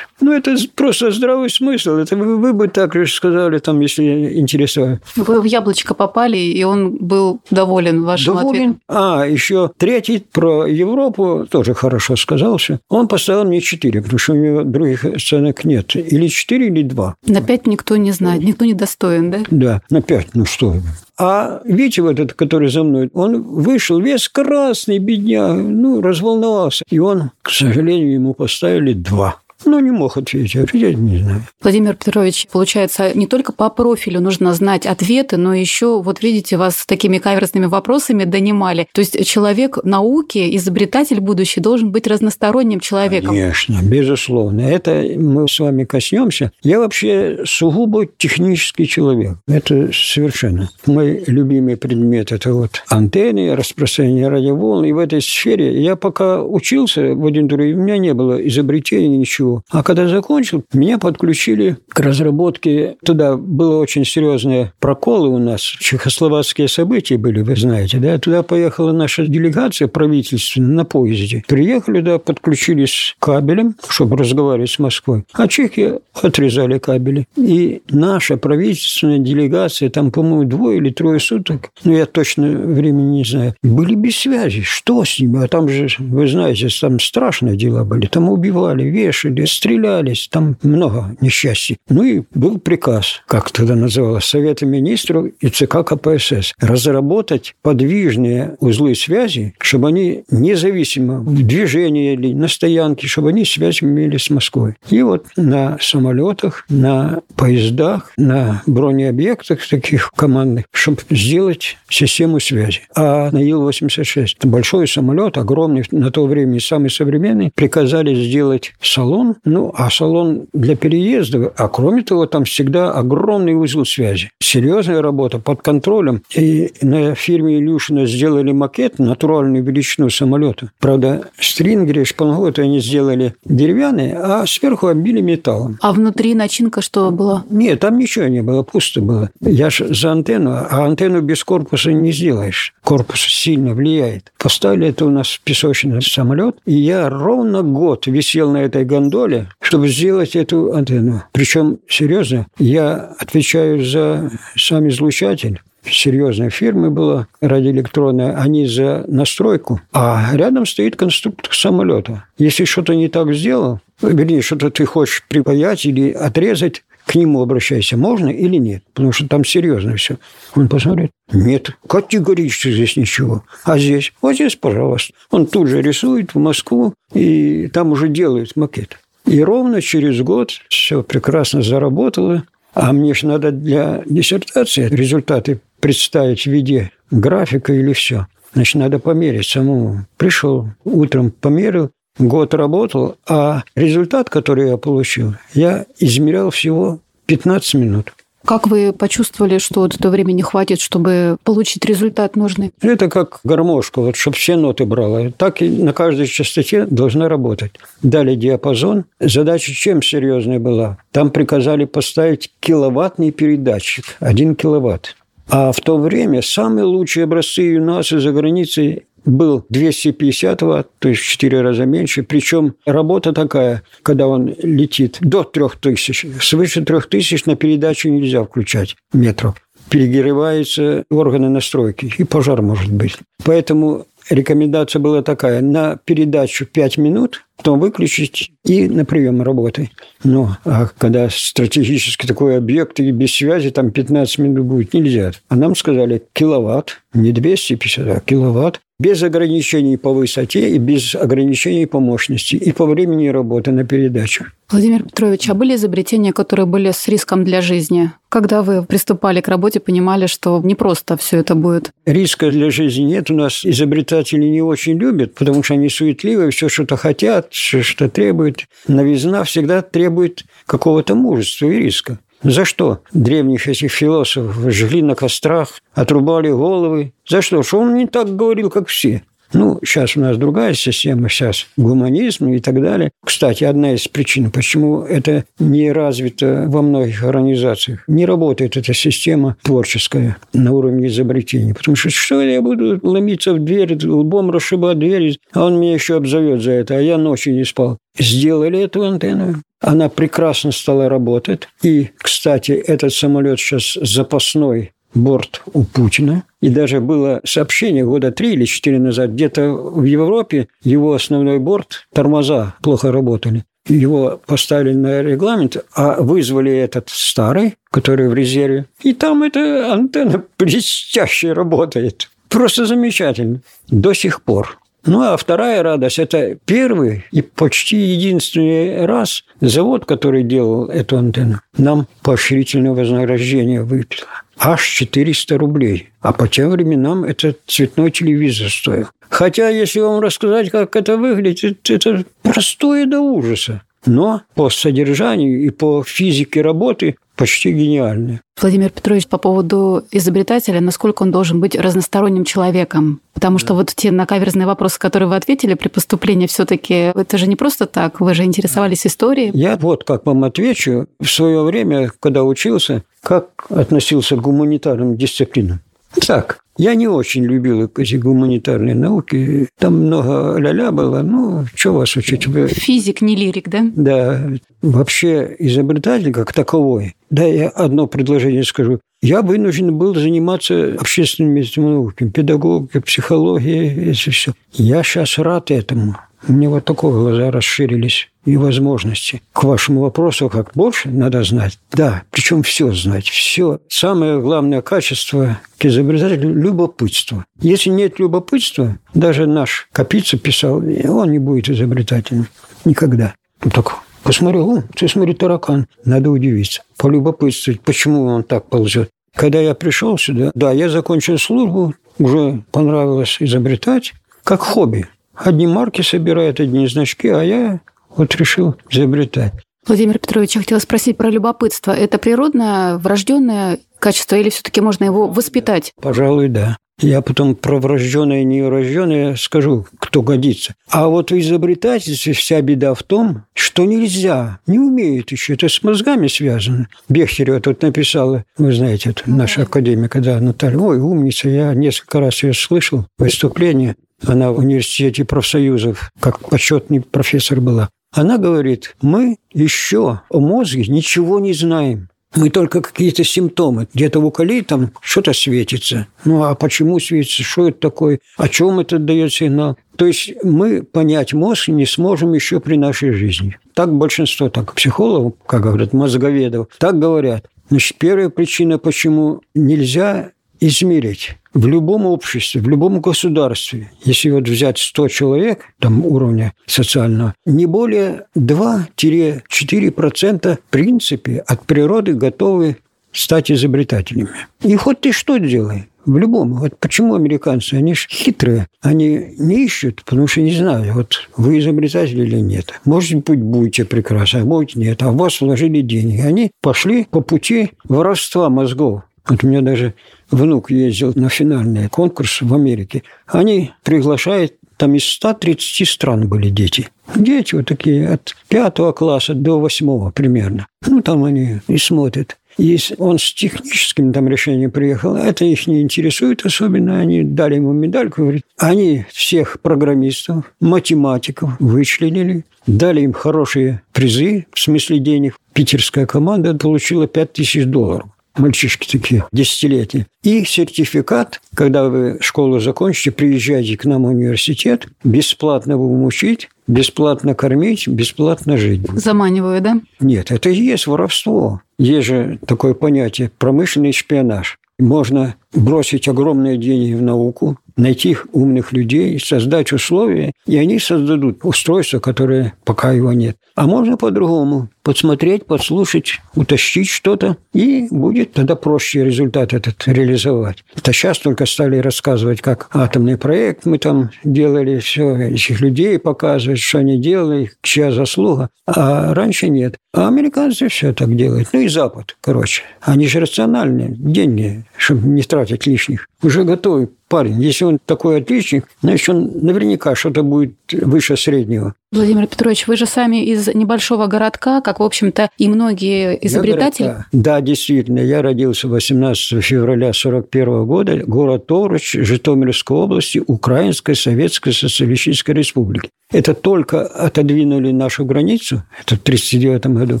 Ну, 0.20 0.32
это 0.32 0.56
просто 0.74 1.10
здравый 1.10 1.50
смысл. 1.50 1.92
Это 1.92 2.16
вы, 2.16 2.36
вы 2.36 2.52
бы 2.52 2.68
так 2.68 2.94
же 2.94 3.06
сказали, 3.06 3.58
там, 3.58 3.80
если 3.80 4.38
интересовало. 4.38 5.00
Вы 5.16 5.40
в 5.40 5.44
яблочко 5.44 5.94
попали, 5.94 6.36
и 6.36 6.62
он 6.64 6.96
был 6.96 7.40
доволен 7.50 8.02
вашим 8.04 8.34
доволен. 8.36 8.48
ответом. 8.48 8.80
А, 8.88 9.26
еще 9.26 9.70
третий 9.76 10.24
про 10.32 10.66
Европу 10.66 11.46
тоже 11.50 11.74
хорошо 11.74 12.16
сказался. 12.16 12.80
Он 12.88 13.08
поставил 13.08 13.44
мне 13.44 13.60
четыре, 13.60 14.02
потому 14.02 14.18
что 14.18 14.32
у 14.32 14.36
него 14.36 14.62
других 14.62 15.04
оценок 15.04 15.64
нет. 15.64 15.94
Или 15.96 16.28
четыре, 16.28 16.68
или 16.68 16.82
два. 16.82 17.14
На 17.26 17.42
пять 17.46 17.66
никто 17.66 17.96
не 17.96 18.12
знает, 18.12 18.42
никто 18.42 18.64
не 18.64 18.74
достоин, 18.74 19.30
да? 19.30 19.38
Да, 19.50 19.82
на 19.90 20.02
пять, 20.02 20.34
ну 20.34 20.44
что 20.44 20.76
а 21.18 21.60
Витя 21.64 22.00
вот 22.00 22.20
этот, 22.20 22.34
который 22.34 22.68
за 22.68 22.82
мной, 22.82 23.10
он 23.14 23.42
вышел 23.42 23.98
весь 24.00 24.28
красный, 24.28 24.98
бедняк, 24.98 25.56
ну, 25.56 26.00
разволновался. 26.00 26.84
И 26.90 26.98
он, 26.98 27.30
к 27.42 27.50
сожалению, 27.50 28.12
ему 28.12 28.34
поставили 28.34 28.92
два. 28.92 29.36
Ну, 29.64 29.80
не 29.80 29.90
мог 29.90 30.16
ответить, 30.16 30.56
ответить 30.56 30.98
не 30.98 31.18
знаю. 31.18 31.42
Владимир 31.62 31.94
Петрович, 31.94 32.46
получается, 32.52 33.16
не 33.16 33.26
только 33.26 33.52
по 33.52 33.70
профилю 33.70 34.20
нужно 34.20 34.52
знать 34.54 34.86
ответы, 34.86 35.36
но 35.36 35.54
еще, 35.54 36.00
вот 36.02 36.22
видите, 36.22 36.56
вас 36.56 36.78
с 36.78 36.86
такими 36.86 37.18
каверзными 37.18 37.66
вопросами 37.66 38.24
донимали. 38.24 38.86
То 38.92 39.00
есть 39.00 39.26
человек 39.26 39.78
науки, 39.82 40.56
изобретатель 40.56 41.20
будущий, 41.20 41.60
должен 41.60 41.90
быть 41.90 42.06
разносторонним 42.06 42.80
человеком. 42.80 43.30
Конечно, 43.30 43.80
безусловно. 43.82 44.60
Это 44.60 45.04
мы 45.16 45.48
с 45.48 45.58
вами 45.58 45.84
коснемся. 45.84 46.52
Я 46.62 46.78
вообще 46.78 47.38
сугубо 47.44 48.06
технический 48.06 48.86
человек. 48.86 49.36
Это 49.48 49.90
совершенно. 49.92 50.70
Мой 50.86 51.24
любимый 51.26 51.76
предмет– 51.76 52.32
это 52.32 52.52
вот 52.52 52.82
антенны, 52.88 53.54
распространение 53.54 54.28
радиоволн. 54.28 54.84
И 54.84 54.92
в 54.92 54.98
этой 54.98 55.22
сфере 55.22 55.80
я 55.82 55.96
пока 55.96 56.42
учился 56.42 57.14
в 57.14 57.26
Адентуре, 57.26 57.74
у 57.74 57.78
меня 57.78 57.98
не 57.98 58.14
было 58.14 58.36
изобретений, 58.46 59.16
ничего 59.16 59.45
ничего. 59.46 59.62
А 59.70 59.82
когда 59.82 60.08
закончил, 60.08 60.64
меня 60.72 60.98
подключили 60.98 61.76
к 61.88 62.00
разработке. 62.00 62.96
Туда 63.04 63.36
было 63.36 63.78
очень 63.80 64.04
серьезные 64.04 64.72
проколы 64.80 65.28
у 65.28 65.38
нас. 65.38 65.60
Чехословацкие 65.60 66.68
события 66.68 67.16
были, 67.16 67.42
вы 67.42 67.56
знаете, 67.56 67.98
да? 67.98 68.18
Туда 68.18 68.42
поехала 68.42 68.92
наша 68.92 69.26
делегация 69.26 69.88
правительственная 69.88 70.76
на 70.76 70.84
поезде. 70.84 71.44
Приехали, 71.46 72.00
да, 72.00 72.18
подключились 72.18 73.16
кабелем, 73.18 73.76
чтобы 73.88 74.16
разговаривать 74.16 74.70
с 74.70 74.78
Москвой. 74.78 75.24
А 75.32 75.48
чехи 75.48 75.94
отрезали 76.14 76.78
кабели. 76.78 77.26
И 77.36 77.82
наша 77.90 78.36
правительственная 78.36 79.18
делегация, 79.18 79.90
там, 79.90 80.10
по-моему, 80.10 80.44
двое 80.44 80.78
или 80.78 80.90
трое 80.90 81.20
суток, 81.20 81.70
ну, 81.84 81.92
я 81.92 82.06
точно 82.06 82.48
времени 82.48 83.18
не 83.18 83.24
знаю, 83.24 83.54
были 83.62 83.94
без 83.94 84.16
связи. 84.16 84.62
Что 84.62 85.04
с 85.04 85.18
ними? 85.18 85.44
А 85.44 85.48
там 85.48 85.68
же, 85.68 85.88
вы 85.98 86.26
знаете, 86.26 86.68
там 86.80 86.98
страшные 87.00 87.56
дела 87.56 87.84
были. 87.84 88.06
Там 88.06 88.28
убивали, 88.28 88.84
вешали, 88.84 89.35
стрелялись, 89.44 90.28
там 90.30 90.56
много 90.62 91.16
несчастий. 91.20 91.76
Ну 91.88 92.02
и 92.02 92.22
был 92.34 92.58
приказ, 92.58 93.22
как 93.26 93.50
тогда 93.50 93.74
называлось, 93.74 94.24
Совета 94.24 94.66
министров 94.66 95.26
и 95.40 95.48
ЦК 95.48 95.84
КПСС, 95.84 96.54
разработать 96.60 97.54
подвижные 97.62 98.56
узлы 98.60 98.94
связи, 98.94 99.54
чтобы 99.58 99.88
они 99.88 100.24
независимо 100.30 101.20
в 101.20 101.42
движении 101.42 102.14
или 102.14 102.32
на 102.32 102.48
стоянке, 102.48 103.06
чтобы 103.06 103.30
они 103.30 103.44
связь 103.44 103.82
имели 103.82 104.16
с 104.16 104.30
Москвой. 104.30 104.74
И 104.90 105.02
вот 105.02 105.26
на 105.36 105.78
самолетах, 105.80 106.64
на 106.68 107.20
поездах, 107.36 108.12
на 108.16 108.62
бронеобъектах 108.66 109.66
таких 109.68 110.10
командных, 110.16 110.64
чтобы 110.72 111.02
сделать 111.10 111.76
систему 111.88 112.40
связи. 112.40 112.82
А 112.94 113.30
на 113.30 113.38
Ил-86, 113.38 114.36
это 114.38 114.48
большой 114.48 114.88
самолет, 114.88 115.36
огромный, 115.38 115.84
на 115.90 116.10
то 116.10 116.26
время 116.26 116.60
самый 116.60 116.90
современный, 116.90 117.50
приказали 117.54 118.14
сделать 118.14 118.72
салон 118.80 119.25
салон, 119.26 119.36
ну, 119.44 119.72
а 119.74 119.90
салон 119.90 120.46
для 120.52 120.76
переезда, 120.76 121.52
а 121.56 121.68
кроме 121.68 122.02
того, 122.02 122.26
там 122.26 122.44
всегда 122.44 122.92
огромный 122.92 123.54
узел 123.54 123.84
связи. 123.84 124.30
Серьезная 124.40 125.02
работа 125.02 125.38
под 125.38 125.62
контролем. 125.62 126.22
И 126.34 126.72
на 126.82 127.14
фирме 127.14 127.58
Илюшина 127.58 128.06
сделали 128.06 128.52
макет, 128.52 128.98
натуральную 128.98 129.64
величину 129.64 130.10
самолета. 130.10 130.70
Правда, 130.78 131.28
стрингеры, 131.38 132.04
шпанготы 132.04 132.62
они 132.62 132.80
сделали 132.80 133.34
деревянные, 133.44 134.18
а 134.18 134.46
сверху 134.46 134.86
обили 134.88 135.20
металлом. 135.20 135.78
А 135.80 135.92
внутри 135.92 136.34
начинка 136.34 136.80
что 136.80 137.10
была? 137.10 137.44
Нет, 137.50 137.80
там 137.80 137.98
ничего 137.98 138.26
не 138.26 138.42
было, 138.42 138.62
пусто 138.62 139.00
было. 139.00 139.30
Я 139.40 139.70
же 139.70 139.92
за 139.94 140.12
антенну, 140.12 140.52
а 140.52 140.84
антенну 140.84 141.20
без 141.20 141.42
корпуса 141.44 141.92
не 141.92 142.12
сделаешь. 142.12 142.74
Корпус 142.82 143.20
сильно 143.20 143.74
влияет. 143.74 144.32
Поставили 144.38 144.88
это 144.88 145.06
у 145.06 145.10
нас 145.10 145.40
песочный 145.42 146.02
самолет, 146.02 146.56
и 146.66 146.74
я 146.74 147.08
ровно 147.08 147.62
год 147.62 148.06
висел 148.06 148.50
на 148.50 148.58
этой 148.58 148.84
гондоле 148.84 149.15
доле, 149.16 149.48
чтобы 149.62 149.88
сделать 149.88 150.36
эту 150.36 150.74
антенну. 150.74 151.22
Причем, 151.32 151.78
серьезно, 151.88 152.46
я 152.58 153.14
отвечаю 153.18 153.82
за 153.82 154.30
сам 154.56 154.88
излучатель, 154.88 155.60
серьезная 155.84 156.50
фирма 156.50 156.90
была, 156.90 157.26
радиоэлектронная, 157.40 158.36
они 158.36 158.66
за 158.66 159.04
настройку, 159.08 159.80
а 159.92 160.30
рядом 160.34 160.66
стоит 160.66 160.96
конструктор 160.96 161.54
самолета. 161.54 162.24
Если 162.36 162.64
что-то 162.64 162.94
не 162.94 163.08
так 163.08 163.32
сделал, 163.32 163.80
вернее, 164.02 164.42
что-то 164.42 164.70
ты 164.70 164.84
хочешь 164.84 165.24
припаять 165.28 165.86
или 165.86 166.10
отрезать, 166.10 166.82
к 167.06 167.14
нему 167.14 167.40
обращайся, 167.40 167.96
можно 167.96 168.28
или 168.28 168.56
нет, 168.56 168.82
потому 168.92 169.12
что 169.12 169.28
там 169.28 169.44
серьезно 169.44 169.94
все. 169.94 170.16
Он 170.56 170.68
посмотрит, 170.68 171.12
нет, 171.32 171.70
категорически 171.86 172.72
здесь 172.72 172.96
ничего. 172.96 173.44
А 173.64 173.78
здесь, 173.78 174.12
вот 174.20 174.34
здесь, 174.34 174.56
пожалуйста. 174.56 175.14
Он 175.30 175.46
тут 175.46 175.68
же 175.68 175.80
рисует 175.80 176.34
в 176.34 176.38
Москву, 176.38 176.94
и 177.14 177.68
там 177.68 177.92
уже 177.92 178.08
делают 178.08 178.56
макет. 178.56 178.98
И 179.26 179.42
ровно 179.42 179.82
через 179.82 180.20
год 180.22 180.52
все 180.68 181.02
прекрасно 181.02 181.62
заработало. 181.62 182.44
А 182.74 182.92
мне 182.92 183.14
же 183.14 183.26
надо 183.26 183.52
для 183.52 184.02
диссертации 184.06 184.88
результаты 184.88 185.60
представить 185.80 186.42
в 186.42 186.46
виде 186.46 186.92
графика 187.10 187.72
или 187.72 187.92
все. 187.92 188.26
Значит, 188.52 188.76
надо 188.76 188.98
померить 188.98 189.46
самому. 189.46 190.06
Пришел, 190.16 190.68
утром 190.84 191.30
померил, 191.30 191.90
год 192.18 192.54
работал, 192.54 193.16
а 193.28 193.64
результат, 193.74 194.30
который 194.30 194.68
я 194.68 194.76
получил, 194.76 195.34
я 195.54 195.86
измерял 195.98 196.50
всего 196.50 197.00
15 197.26 197.74
минут. 197.74 198.14
Как 198.46 198.68
вы 198.68 198.92
почувствовали, 198.92 199.58
что 199.58 199.80
вот 199.80 199.96
этого 199.96 200.12
времени 200.12 200.40
хватит, 200.40 200.80
чтобы 200.80 201.36
получить 201.42 201.84
результат 201.84 202.36
нужный? 202.36 202.70
Это 202.80 203.08
как 203.08 203.40
гармошка, 203.42 204.00
вот, 204.00 204.14
чтобы 204.14 204.36
все 204.36 204.56
ноты 204.56 204.84
брала. 204.84 205.32
Так 205.36 205.62
и 205.62 205.68
на 205.68 205.92
каждой 205.92 206.28
частоте 206.28 206.86
должна 206.86 207.28
работать. 207.28 207.72
Дали 208.02 208.36
диапазон. 208.36 209.04
Задача 209.18 209.72
чем 209.72 210.00
серьезная 210.00 210.60
была? 210.60 210.98
Там 211.10 211.30
приказали 211.30 211.86
поставить 211.86 212.52
киловаттный 212.60 213.32
передатчик. 213.32 214.04
Один 214.20 214.54
киловатт. 214.54 215.16
А 215.48 215.72
в 215.72 215.80
то 215.80 215.98
время 215.98 216.40
самые 216.40 216.84
лучшие 216.84 217.24
образцы 217.24 217.76
у 217.76 217.84
нас 217.84 218.12
и 218.12 218.18
за 218.18 218.32
границей 218.32 219.06
был 219.26 219.66
250 219.68 220.62
ватт, 220.62 220.88
то 220.98 221.08
есть 221.08 221.22
в 221.22 221.28
4 221.28 221.60
раза 221.60 221.84
меньше. 221.84 222.22
Причем 222.22 222.74
работа 222.86 223.32
такая, 223.32 223.82
когда 224.02 224.28
он 224.28 224.54
летит 224.62 225.18
до 225.20 225.42
3000. 225.44 226.40
Свыше 226.40 226.82
3000 226.82 227.42
на 227.46 227.56
передачу 227.56 228.08
нельзя 228.08 228.44
включать 228.44 228.96
метров. 229.12 229.56
Перегреваются 229.90 231.04
органы 231.10 231.48
настройки, 231.48 232.12
и 232.18 232.24
пожар 232.24 232.62
может 232.62 232.92
быть. 232.92 233.18
Поэтому 233.44 234.06
рекомендация 234.28 234.98
была 235.00 235.22
такая, 235.22 235.60
на 235.60 235.96
передачу 236.04 236.66
5 236.66 236.98
минут, 236.98 237.44
потом 237.56 237.78
выключить 237.78 238.52
и 238.64 238.88
на 238.88 239.04
прием 239.04 239.42
работы. 239.42 239.90
Ну, 240.24 240.48
а 240.64 240.88
когда 240.98 241.28
стратегически 241.30 242.26
такой 242.26 242.56
объект 242.56 242.98
и 242.98 243.10
без 243.12 243.32
связи, 243.34 243.70
там 243.70 243.90
15 243.92 244.38
минут 244.38 244.66
будет, 244.66 244.94
нельзя. 244.94 245.30
А 245.48 245.56
нам 245.56 245.76
сказали 245.76 246.22
киловатт, 246.32 247.02
не 247.14 247.32
250, 247.32 248.08
а 248.08 248.20
киловатт, 248.20 248.80
без 248.98 249.22
ограничений 249.22 249.96
по 249.96 250.12
высоте 250.12 250.70
и 250.70 250.78
без 250.78 251.14
ограничений 251.14 251.86
по 251.86 252.00
мощности 252.00 252.56
и 252.56 252.72
по 252.72 252.86
времени 252.86 253.28
работы 253.28 253.70
на 253.70 253.84
передачу. 253.84 254.46
Владимир 254.70 255.04
Петрович, 255.04 255.48
а 255.48 255.54
были 255.54 255.76
изобретения, 255.76 256.32
которые 256.32 256.66
были 256.66 256.90
с 256.90 257.06
риском 257.06 257.44
для 257.44 257.60
жизни? 257.60 258.10
Когда 258.28 258.62
вы 258.62 258.82
приступали 258.82 259.40
к 259.40 259.48
работе, 259.48 259.78
понимали, 259.78 260.26
что 260.26 260.60
не 260.64 260.74
просто 260.74 261.16
все 261.16 261.38
это 261.38 261.54
будет? 261.54 261.90
Риска 262.04 262.50
для 262.50 262.70
жизни 262.70 263.02
нет. 263.02 263.30
У 263.30 263.34
нас 263.34 263.64
изобретатели 263.64 264.44
не 264.44 264.62
очень 264.62 264.98
любят, 264.98 265.34
потому 265.34 265.62
что 265.62 265.74
они 265.74 265.88
суетливые, 265.88 266.50
все 266.50 266.68
что-то 266.68 266.96
хотят, 266.96 267.52
что 267.52 268.08
требуют. 268.08 268.64
Новизна 268.88 269.44
всегда 269.44 269.82
требует 269.82 270.44
какого-то 270.66 271.14
мужества 271.14 271.66
и 271.66 271.78
риска. 271.78 272.18
За 272.46 272.64
что 272.64 273.00
древних 273.12 273.66
этих 273.66 273.90
философов 273.90 274.70
жгли 274.72 275.02
на 275.02 275.16
кострах, 275.16 275.80
отрубали 275.94 276.48
головы? 276.48 277.12
За 277.28 277.42
что? 277.42 277.64
Что 277.64 277.80
он 277.80 277.96
не 277.96 278.06
так 278.06 278.36
говорил, 278.36 278.70
как 278.70 278.86
все. 278.86 279.22
Ну, 279.52 279.80
сейчас 279.84 280.16
у 280.16 280.20
нас 280.20 280.36
другая 280.36 280.74
система, 280.74 281.28
сейчас 281.28 281.66
гуманизм 281.76 282.48
и 282.48 282.60
так 282.60 282.80
далее. 282.80 283.10
Кстати, 283.24 283.64
одна 283.64 283.94
из 283.94 284.06
причин, 284.06 284.52
почему 284.52 285.02
это 285.02 285.44
не 285.58 285.90
развито 285.90 286.66
во 286.68 286.82
многих 286.82 287.24
организациях. 287.24 288.04
Не 288.06 288.26
работает 288.26 288.76
эта 288.76 288.94
система 288.94 289.56
творческая 289.62 290.36
на 290.52 290.72
уровне 290.72 291.08
изобретений. 291.08 291.74
Потому 291.74 291.96
что 291.96 292.10
что 292.10 292.40
я 292.42 292.62
буду 292.62 293.00
ломиться 293.02 293.54
в 293.54 293.58
дверь, 293.58 293.98
лбом 294.06 294.52
расшибать 294.52 295.00
дверь, 295.00 295.36
а 295.52 295.64
он 295.64 295.80
меня 295.80 295.94
еще 295.94 296.16
обзовет 296.16 296.62
за 296.62 296.72
это, 296.72 296.96
а 296.96 297.00
я 297.00 297.18
ночью 297.18 297.54
не 297.54 297.64
спал. 297.64 297.98
Сделали 298.18 298.80
эту 298.80 299.04
антенну. 299.04 299.56
Она 299.80 300.08
прекрасно 300.08 300.72
стала 300.72 301.08
работать. 301.08 301.68
И, 301.82 302.10
кстати, 302.18 302.72
этот 302.72 303.12
самолет 303.12 303.58
сейчас 303.58 303.94
запасной 304.00 304.92
борт 305.14 305.62
у 305.72 305.84
Путина. 305.84 306.44
И 306.60 306.68
даже 306.68 307.00
было 307.00 307.40
сообщение 307.44 308.04
года 308.04 308.32
три 308.32 308.52
или 308.52 308.64
четыре 308.64 308.98
назад, 308.98 309.30
где-то 309.30 309.72
в 309.72 310.04
Европе 310.04 310.68
его 310.82 311.14
основной 311.14 311.58
борт, 311.58 312.06
тормоза 312.12 312.74
плохо 312.82 313.12
работали. 313.12 313.64
Его 313.88 314.40
поставили 314.46 314.94
на 314.94 315.22
регламент, 315.22 315.76
а 315.94 316.20
вызвали 316.20 316.72
этот 316.72 317.08
старый, 317.08 317.76
который 317.90 318.28
в 318.28 318.34
резерве. 318.34 318.86
И 319.02 319.14
там 319.14 319.42
эта 319.42 319.92
антенна 319.92 320.42
блестяще 320.58 321.52
работает. 321.52 322.28
Просто 322.48 322.86
замечательно. 322.86 323.60
До 323.88 324.12
сих 324.12 324.42
пор. 324.42 324.78
Ну, 325.06 325.22
а 325.22 325.36
вторая 325.36 325.82
радость– 325.84 326.18
это 326.18 326.58
первый 326.64 327.24
и 327.30 327.40
почти 327.40 327.96
единственный 327.96 329.06
раз 329.06 329.44
завод, 329.60 330.04
который 330.04 330.42
делал 330.42 330.86
эту 330.86 331.16
антенну, 331.16 331.60
нам 331.78 332.08
поощрительное 332.22 332.90
вознаграждение 332.92 333.82
выпил. 333.82 334.24
Аж 334.58 334.84
400 334.84 335.58
рублей. 335.58 336.10
А 336.20 336.32
по 336.32 336.48
тем 336.48 336.70
временам 336.70 337.24
это 337.24 337.54
цветной 337.66 338.10
телевизор 338.10 338.68
стоил. 338.68 339.06
Хотя, 339.28 339.68
если 339.68 340.00
вам 340.00 340.20
рассказать, 340.20 340.70
как 340.70 340.96
это 340.96 341.16
выглядит, 341.16 341.88
это 341.88 342.24
простое 342.42 343.06
до 343.06 343.20
ужаса. 343.20 343.82
Но 344.06 344.42
по 344.54 344.70
содержанию 344.70 345.62
и 345.62 345.70
по 345.70 346.02
физике 346.04 346.62
работы 346.62 347.16
почти 347.36 347.72
гениальные. 347.72 348.40
Владимир 348.60 348.90
Петрович, 348.90 349.26
по 349.26 349.38
поводу 349.38 350.04
изобретателя, 350.10 350.80
насколько 350.80 351.22
он 351.22 351.30
должен 351.30 351.60
быть 351.60 351.76
разносторонним 351.76 352.44
человеком? 352.44 353.20
Потому 353.34 353.58
что 353.58 353.74
вот 353.74 353.92
те 353.94 354.10
накаверзные 354.10 354.66
вопросы, 354.66 354.98
которые 354.98 355.28
вы 355.28 355.36
ответили 355.36 355.74
при 355.74 355.88
поступлении, 355.88 356.46
все 356.46 356.64
таки 356.64 357.12
это 357.14 357.38
же 357.38 357.46
не 357.46 357.56
просто 357.56 357.86
так, 357.86 358.20
вы 358.20 358.34
же 358.34 358.44
интересовались 358.44 359.06
историей. 359.06 359.50
Я 359.52 359.76
вот 359.76 360.04
как 360.04 360.24
вам 360.26 360.44
отвечу. 360.44 361.06
В 361.20 361.26
свое 361.26 361.62
время, 361.62 362.10
когда 362.18 362.44
учился, 362.44 363.02
как 363.22 363.66
относился 363.68 364.36
к 364.36 364.40
гуманитарным 364.40 365.16
дисциплинам? 365.16 365.80
Так, 366.26 366.60
я 366.78 366.94
не 366.94 367.08
очень 367.08 367.44
любил 367.44 367.90
эти 367.96 368.16
гуманитарные 368.16 368.94
науки. 368.94 369.68
Там 369.78 370.06
много 370.06 370.56
ля-ля 370.58 370.90
было. 370.92 371.22
Ну, 371.22 371.64
что 371.74 371.94
вас 371.94 372.16
учить? 372.16 372.44
Физик, 372.44 373.22
не 373.22 373.36
лирик, 373.36 373.68
да? 373.68 373.86
Да. 373.94 374.50
Вообще 374.82 375.56
изобретатель 375.58 376.32
как 376.32 376.52
таковой. 376.52 377.14
Да, 377.30 377.44
я 377.44 377.68
одно 377.68 378.06
предложение 378.06 378.64
скажу. 378.64 379.00
Я 379.22 379.42
вынужден 379.42 379.96
был 379.96 380.14
заниматься 380.14 380.94
общественными 380.98 381.66
науками, 381.76 382.30
педагогикой, 382.30 383.00
психологией, 383.00 384.10
это 384.10 384.30
все. 384.30 384.52
Я 384.72 385.02
сейчас 385.02 385.38
рад 385.38 385.70
этому. 385.70 386.16
У 386.48 386.52
меня 386.52 386.70
вот 386.70 386.84
такие 386.84 387.12
глаза 387.12 387.50
расширились 387.50 388.28
и 388.44 388.56
возможности. 388.56 389.42
К 389.52 389.64
вашему 389.64 390.00
вопросу, 390.00 390.48
как 390.48 390.72
больше 390.74 391.08
надо 391.08 391.42
знать. 391.42 391.78
Да, 391.92 392.22
причем 392.30 392.62
все 392.62 392.92
знать. 392.92 393.28
Все. 393.28 393.80
Самое 393.88 394.40
главное 394.40 394.82
качество 394.82 395.58
к 395.78 395.84
изобретателю– 395.84 396.54
любопытство. 396.62 397.44
Если 397.60 397.90
нет 397.90 398.18
любопытства, 398.18 398.98
даже 399.14 399.46
наш 399.46 399.88
Капица 399.92 400.38
писал, 400.38 400.76
он 400.76 401.30
не 401.30 401.38
будет 401.38 401.68
изобретателем. 401.68 402.46
Никогда. 402.84 403.34
Он 403.64 403.70
так 403.70 403.96
посмотрел, 404.22 404.82
ты 404.94 405.08
смотри, 405.08 405.34
таракан. 405.34 405.86
Надо 406.04 406.30
удивиться. 406.30 406.82
Полюбопытствовать, 406.96 407.80
почему 407.80 408.26
он 408.26 408.42
так 408.42 408.68
ползет. 408.68 409.10
Когда 409.34 409.60
я 409.60 409.74
пришел 409.74 410.16
сюда, 410.16 410.50
да, 410.54 410.72
я 410.72 410.88
закончил 410.88 411.38
службу, 411.38 411.94
уже 412.18 412.62
понравилось 412.72 413.36
изобретать, 413.40 414.14
как 414.44 414.60
хобби. 414.60 415.06
Одни 415.36 415.66
марки 415.66 416.02
собирают, 416.02 416.60
одни 416.60 416.86
значки, 416.86 417.28
а 417.28 417.42
я 417.42 417.80
вот 418.16 418.34
решил 418.36 418.76
изобретать. 418.90 419.52
Владимир 419.86 420.18
Петрович, 420.18 420.56
я 420.56 420.62
хотела 420.62 420.80
спросить 420.80 421.16
про 421.16 421.30
любопытство. 421.30 421.92
Это 421.92 422.18
природное, 422.18 422.98
врожденное 422.98 423.78
качество 424.00 424.34
или 424.34 424.50
все-таки 424.50 424.80
можно 424.80 425.04
его 425.04 425.28
воспитать? 425.28 425.92
Пожалуй, 426.00 426.48
да. 426.48 426.76
Я 426.98 427.20
потом 427.20 427.54
про 427.54 427.78
врожденное 427.78 428.40
и 428.40 428.44
неурожденное 428.44 429.36
скажу, 429.36 429.86
кто 429.98 430.22
годится. 430.22 430.74
А 430.90 431.08
вот 431.08 431.30
в 431.30 431.38
изобретательстве 431.38 432.32
вся 432.32 432.62
беда 432.62 432.94
в 432.94 433.02
том, 433.02 433.44
что 433.52 433.84
нельзя, 433.84 434.60
не 434.66 434.78
умеют 434.78 435.30
еще. 435.30 435.52
Это 435.52 435.68
с 435.68 435.82
мозгами 435.82 436.26
связано. 436.26 436.88
Бехтерева 437.10 437.60
тут 437.60 437.82
написала, 437.82 438.44
вы 438.56 438.72
знаете, 438.72 439.10
это 439.10 439.24
наша 439.26 439.62
академика, 439.62 440.20
да, 440.20 440.40
Наталья. 440.40 440.78
Ой, 440.78 440.98
умница, 440.98 441.50
я 441.50 441.74
несколько 441.74 442.18
раз 442.18 442.42
ее 442.42 442.54
слышал, 442.54 443.06
выступление. 443.18 443.96
Она 444.24 444.52
в 444.52 444.58
университете 444.58 445.24
профсоюзов, 445.24 446.10
как 446.20 446.48
почетный 446.48 447.00
профессор 447.00 447.60
была. 447.60 447.90
Она 448.12 448.38
говорит, 448.38 448.96
мы 449.02 449.36
еще 449.52 450.20
о 450.30 450.40
мозге 450.40 450.84
ничего 450.86 451.38
не 451.38 451.52
знаем. 451.52 452.08
Мы 452.34 452.50
только 452.50 452.82
какие-то 452.82 453.24
симптомы. 453.24 453.88
Где-то 453.94 454.20
в 454.20 454.26
укали 454.26 454.60
там 454.60 454.92
что-то 455.00 455.32
светится. 455.32 456.06
Ну, 456.24 456.44
а 456.44 456.54
почему 456.54 456.98
светится? 456.98 457.42
Что 457.42 457.68
это 457.68 457.78
такое? 457.78 458.20
О 458.36 458.48
чем 458.48 458.80
это 458.80 458.98
дает 458.98 459.32
сигнал? 459.32 459.76
То 459.96 460.06
есть 460.06 460.32
мы 460.42 460.82
понять 460.82 461.32
мозг 461.32 461.68
не 461.68 461.86
сможем 461.86 462.34
еще 462.34 462.60
при 462.60 462.76
нашей 462.76 463.12
жизни. 463.12 463.58
Так 463.74 463.92
большинство 463.92 464.50
так 464.50 464.74
психологов, 464.74 465.34
как 465.46 465.62
говорят, 465.62 465.92
мозговедов, 465.92 466.68
так 466.78 466.98
говорят. 466.98 467.48
Значит, 467.70 467.96
первая 467.98 468.28
причина, 468.28 468.78
почему 468.78 469.40
нельзя 469.54 470.32
измерить 470.60 471.36
в 471.54 471.66
любом 471.66 472.06
обществе, 472.06 472.60
в 472.60 472.68
любом 472.68 473.00
государстве, 473.00 473.90
если 474.04 474.30
вот 474.30 474.48
взять 474.48 474.78
100 474.78 475.08
человек 475.08 475.64
там 475.78 476.04
уровня 476.04 476.52
социального, 476.66 477.34
не 477.44 477.66
более 477.66 478.26
2-4% 478.36 480.56
в 480.56 480.60
принципе 480.70 481.38
от 481.46 481.64
природы 481.64 482.14
готовы 482.14 482.76
стать 483.12 483.50
изобретателями. 483.50 484.30
И 484.62 484.76
хоть 484.76 485.00
ты 485.00 485.12
что 485.12 485.38
делай, 485.38 485.86
в 486.06 486.18
любом. 486.18 486.54
Вот 486.54 486.78
почему 486.78 487.14
американцы, 487.14 487.74
они 487.74 487.94
же 487.94 488.06
хитрые. 488.08 488.68
Они 488.80 489.34
не 489.38 489.64
ищут, 489.64 490.04
потому 490.04 490.26
что 490.26 490.40
не 490.40 490.52
знают, 490.52 490.94
вот 490.94 491.28
вы 491.36 491.58
изобретатель 491.58 492.20
или 492.20 492.38
нет. 492.38 492.80
Может 492.84 493.24
быть, 493.24 493.40
будете 493.40 493.84
прекрасны, 493.84 494.38
а 494.38 494.44
может 494.44 494.76
нет. 494.76 495.02
А 495.02 495.10
в 495.10 495.16
вас 495.16 495.40
вложили 495.40 495.80
деньги. 495.80 496.20
Они 496.20 496.52
пошли 496.62 497.06
по 497.10 497.20
пути 497.20 497.72
воровства 497.88 498.48
мозгов. 498.48 499.02
Вот 499.28 499.42
у 499.42 499.46
меня 499.46 499.60
даже 499.60 499.94
внук 500.30 500.70
ездил 500.70 501.12
на 501.14 501.28
финальный 501.28 501.88
конкурс 501.88 502.42
в 502.42 502.54
Америке. 502.54 503.02
Они 503.26 503.72
приглашают 503.82 504.54
там 504.76 504.94
из 504.94 505.04
130 505.04 505.88
стран 505.88 506.28
были 506.28 506.50
дети. 506.50 506.88
Дети 507.14 507.54
вот 507.54 507.66
такие 507.66 508.08
от 508.08 508.36
пятого 508.48 508.92
класса 508.92 509.34
до 509.34 509.58
восьмого 509.58 510.10
примерно. 510.10 510.66
Ну, 510.86 511.00
там 511.00 511.24
они 511.24 511.60
и 511.66 511.78
смотрят. 511.78 512.36
Если 512.58 512.94
он 512.98 513.18
с 513.18 513.34
техническим 513.34 514.12
там 514.12 514.28
решением 514.28 514.70
приехал, 514.70 515.14
это 515.14 515.44
их 515.44 515.66
не 515.66 515.82
интересует 515.82 516.44
особенно. 516.46 516.98
Они 516.98 517.22
дали 517.22 517.56
ему 517.56 517.72
медальку, 517.72 518.22
говорит, 518.22 518.44
они 518.58 519.04
всех 519.10 519.60
программистов, 519.60 520.52
математиков 520.60 521.50
вычленили, 521.58 522.44
дали 522.66 523.02
им 523.02 523.12
хорошие 523.12 523.82
призы, 523.92 524.46
в 524.52 524.58
смысле 524.58 524.98
денег. 525.00 525.36
Питерская 525.52 526.06
команда 526.06 526.54
получила 526.54 527.06
5000 527.06 527.64
долларов 527.64 528.08
мальчишки 528.38 528.90
такие, 528.90 529.24
десятилетия. 529.32 530.06
И 530.22 530.44
сертификат, 530.44 531.40
когда 531.54 531.88
вы 531.88 532.18
школу 532.20 532.60
закончите, 532.60 533.10
приезжайте 533.10 533.76
к 533.76 533.84
нам 533.84 534.04
в 534.04 534.08
университет, 534.08 534.86
бесплатно 535.04 535.76
будем 535.76 536.04
учить, 536.04 536.48
бесплатно 536.66 537.34
кормить, 537.34 537.88
бесплатно 537.88 538.56
жить. 538.56 538.82
Заманиваю, 538.92 539.60
да? 539.60 539.80
Нет, 540.00 540.30
это 540.30 540.50
и 540.50 540.54
есть 540.54 540.86
воровство. 540.86 541.62
Есть 541.78 542.06
же 542.06 542.38
такое 542.46 542.74
понятие 542.74 543.30
промышленный 543.38 543.92
шпионаж. 543.92 544.58
Можно 544.78 545.36
бросить 545.54 546.08
огромные 546.08 546.56
деньги 546.56 546.94
в 546.94 547.02
науку, 547.02 547.58
найти 547.76 548.16
умных 548.32 548.72
людей, 548.72 549.20
создать 549.20 549.72
условия, 549.72 550.32
и 550.46 550.56
они 550.56 550.78
создадут 550.78 551.44
устройство, 551.44 551.98
которое 551.98 552.54
пока 552.64 552.92
его 552.92 553.12
нет. 553.12 553.36
А 553.54 553.66
можно 553.66 553.96
по-другому 553.96 554.68
подсмотреть, 554.82 555.46
подслушать, 555.46 556.20
утащить 556.34 556.88
что-то, 556.88 557.38
и 557.52 557.88
будет 557.90 558.32
тогда 558.32 558.54
проще 558.54 559.04
результат 559.04 559.52
этот 559.52 559.82
реализовать. 559.86 560.64
Это 560.76 560.92
сейчас 560.92 561.18
только 561.18 561.44
стали 561.46 561.78
рассказывать, 561.78 562.40
как 562.40 562.68
атомный 562.72 563.18
проект 563.18 563.66
мы 563.66 563.78
там 563.78 564.10
делали, 564.24 564.78
все, 564.78 565.16
этих 565.16 565.60
людей 565.60 565.98
показывать, 565.98 566.60
что 566.60 566.78
они 566.78 567.00
делали, 567.00 567.50
чья 567.62 567.90
заслуга. 567.92 568.50
А 568.66 569.14
раньше 569.14 569.48
нет. 569.48 569.76
А 569.92 570.08
американцы 570.08 570.68
все 570.68 570.92
так 570.92 571.16
делают. 571.16 571.48
Ну 571.52 571.60
и 571.60 571.68
Запад, 571.68 572.16
короче. 572.20 572.62
Они 572.80 573.08
же 573.08 573.20
рациональные, 573.20 573.88
деньги, 573.88 574.64
чтобы 574.76 575.08
не 575.08 575.22
тратить 575.36 575.66
лишних. 575.66 576.08
Уже 576.22 576.44
готовы 576.44 576.88
парень. 577.08 577.42
Если 577.42 577.64
он 577.64 577.78
такой 577.84 578.18
отличник, 578.18 578.66
значит, 578.82 579.08
он 579.08 579.30
наверняка 579.42 579.94
что-то 579.94 580.22
будет 580.22 580.56
выше 580.72 581.16
среднего. 581.16 581.74
Владимир 581.92 582.26
Петрович, 582.26 582.66
вы 582.66 582.76
же 582.76 582.84
сами 582.84 583.24
из 583.24 583.46
небольшого 583.48 584.06
городка, 584.06 584.60
как, 584.60 584.80
в 584.80 584.82
общем-то, 584.82 585.30
и 585.38 585.48
многие 585.48 586.18
изобретатели. 586.26 586.84
Я 586.84 587.06
да, 587.12 587.40
действительно. 587.40 588.00
Я 588.00 588.22
родился 588.22 588.68
18 588.68 589.42
февраля 589.42 589.90
1941 589.90 590.66
года, 590.66 590.96
город 591.06 591.46
Товрич, 591.46 591.92
Житомирской 591.92 592.76
области, 592.76 593.22
Украинской 593.26 593.94
Советской 593.94 594.52
Социалистической 594.52 595.34
Республики. 595.34 595.88
Это 596.12 596.34
только 596.34 596.86
отодвинули 596.86 597.72
нашу 597.72 598.04
границу, 598.04 598.62
это 598.80 598.96
в 598.96 599.02
1939 599.02 599.66
году, 599.66 600.00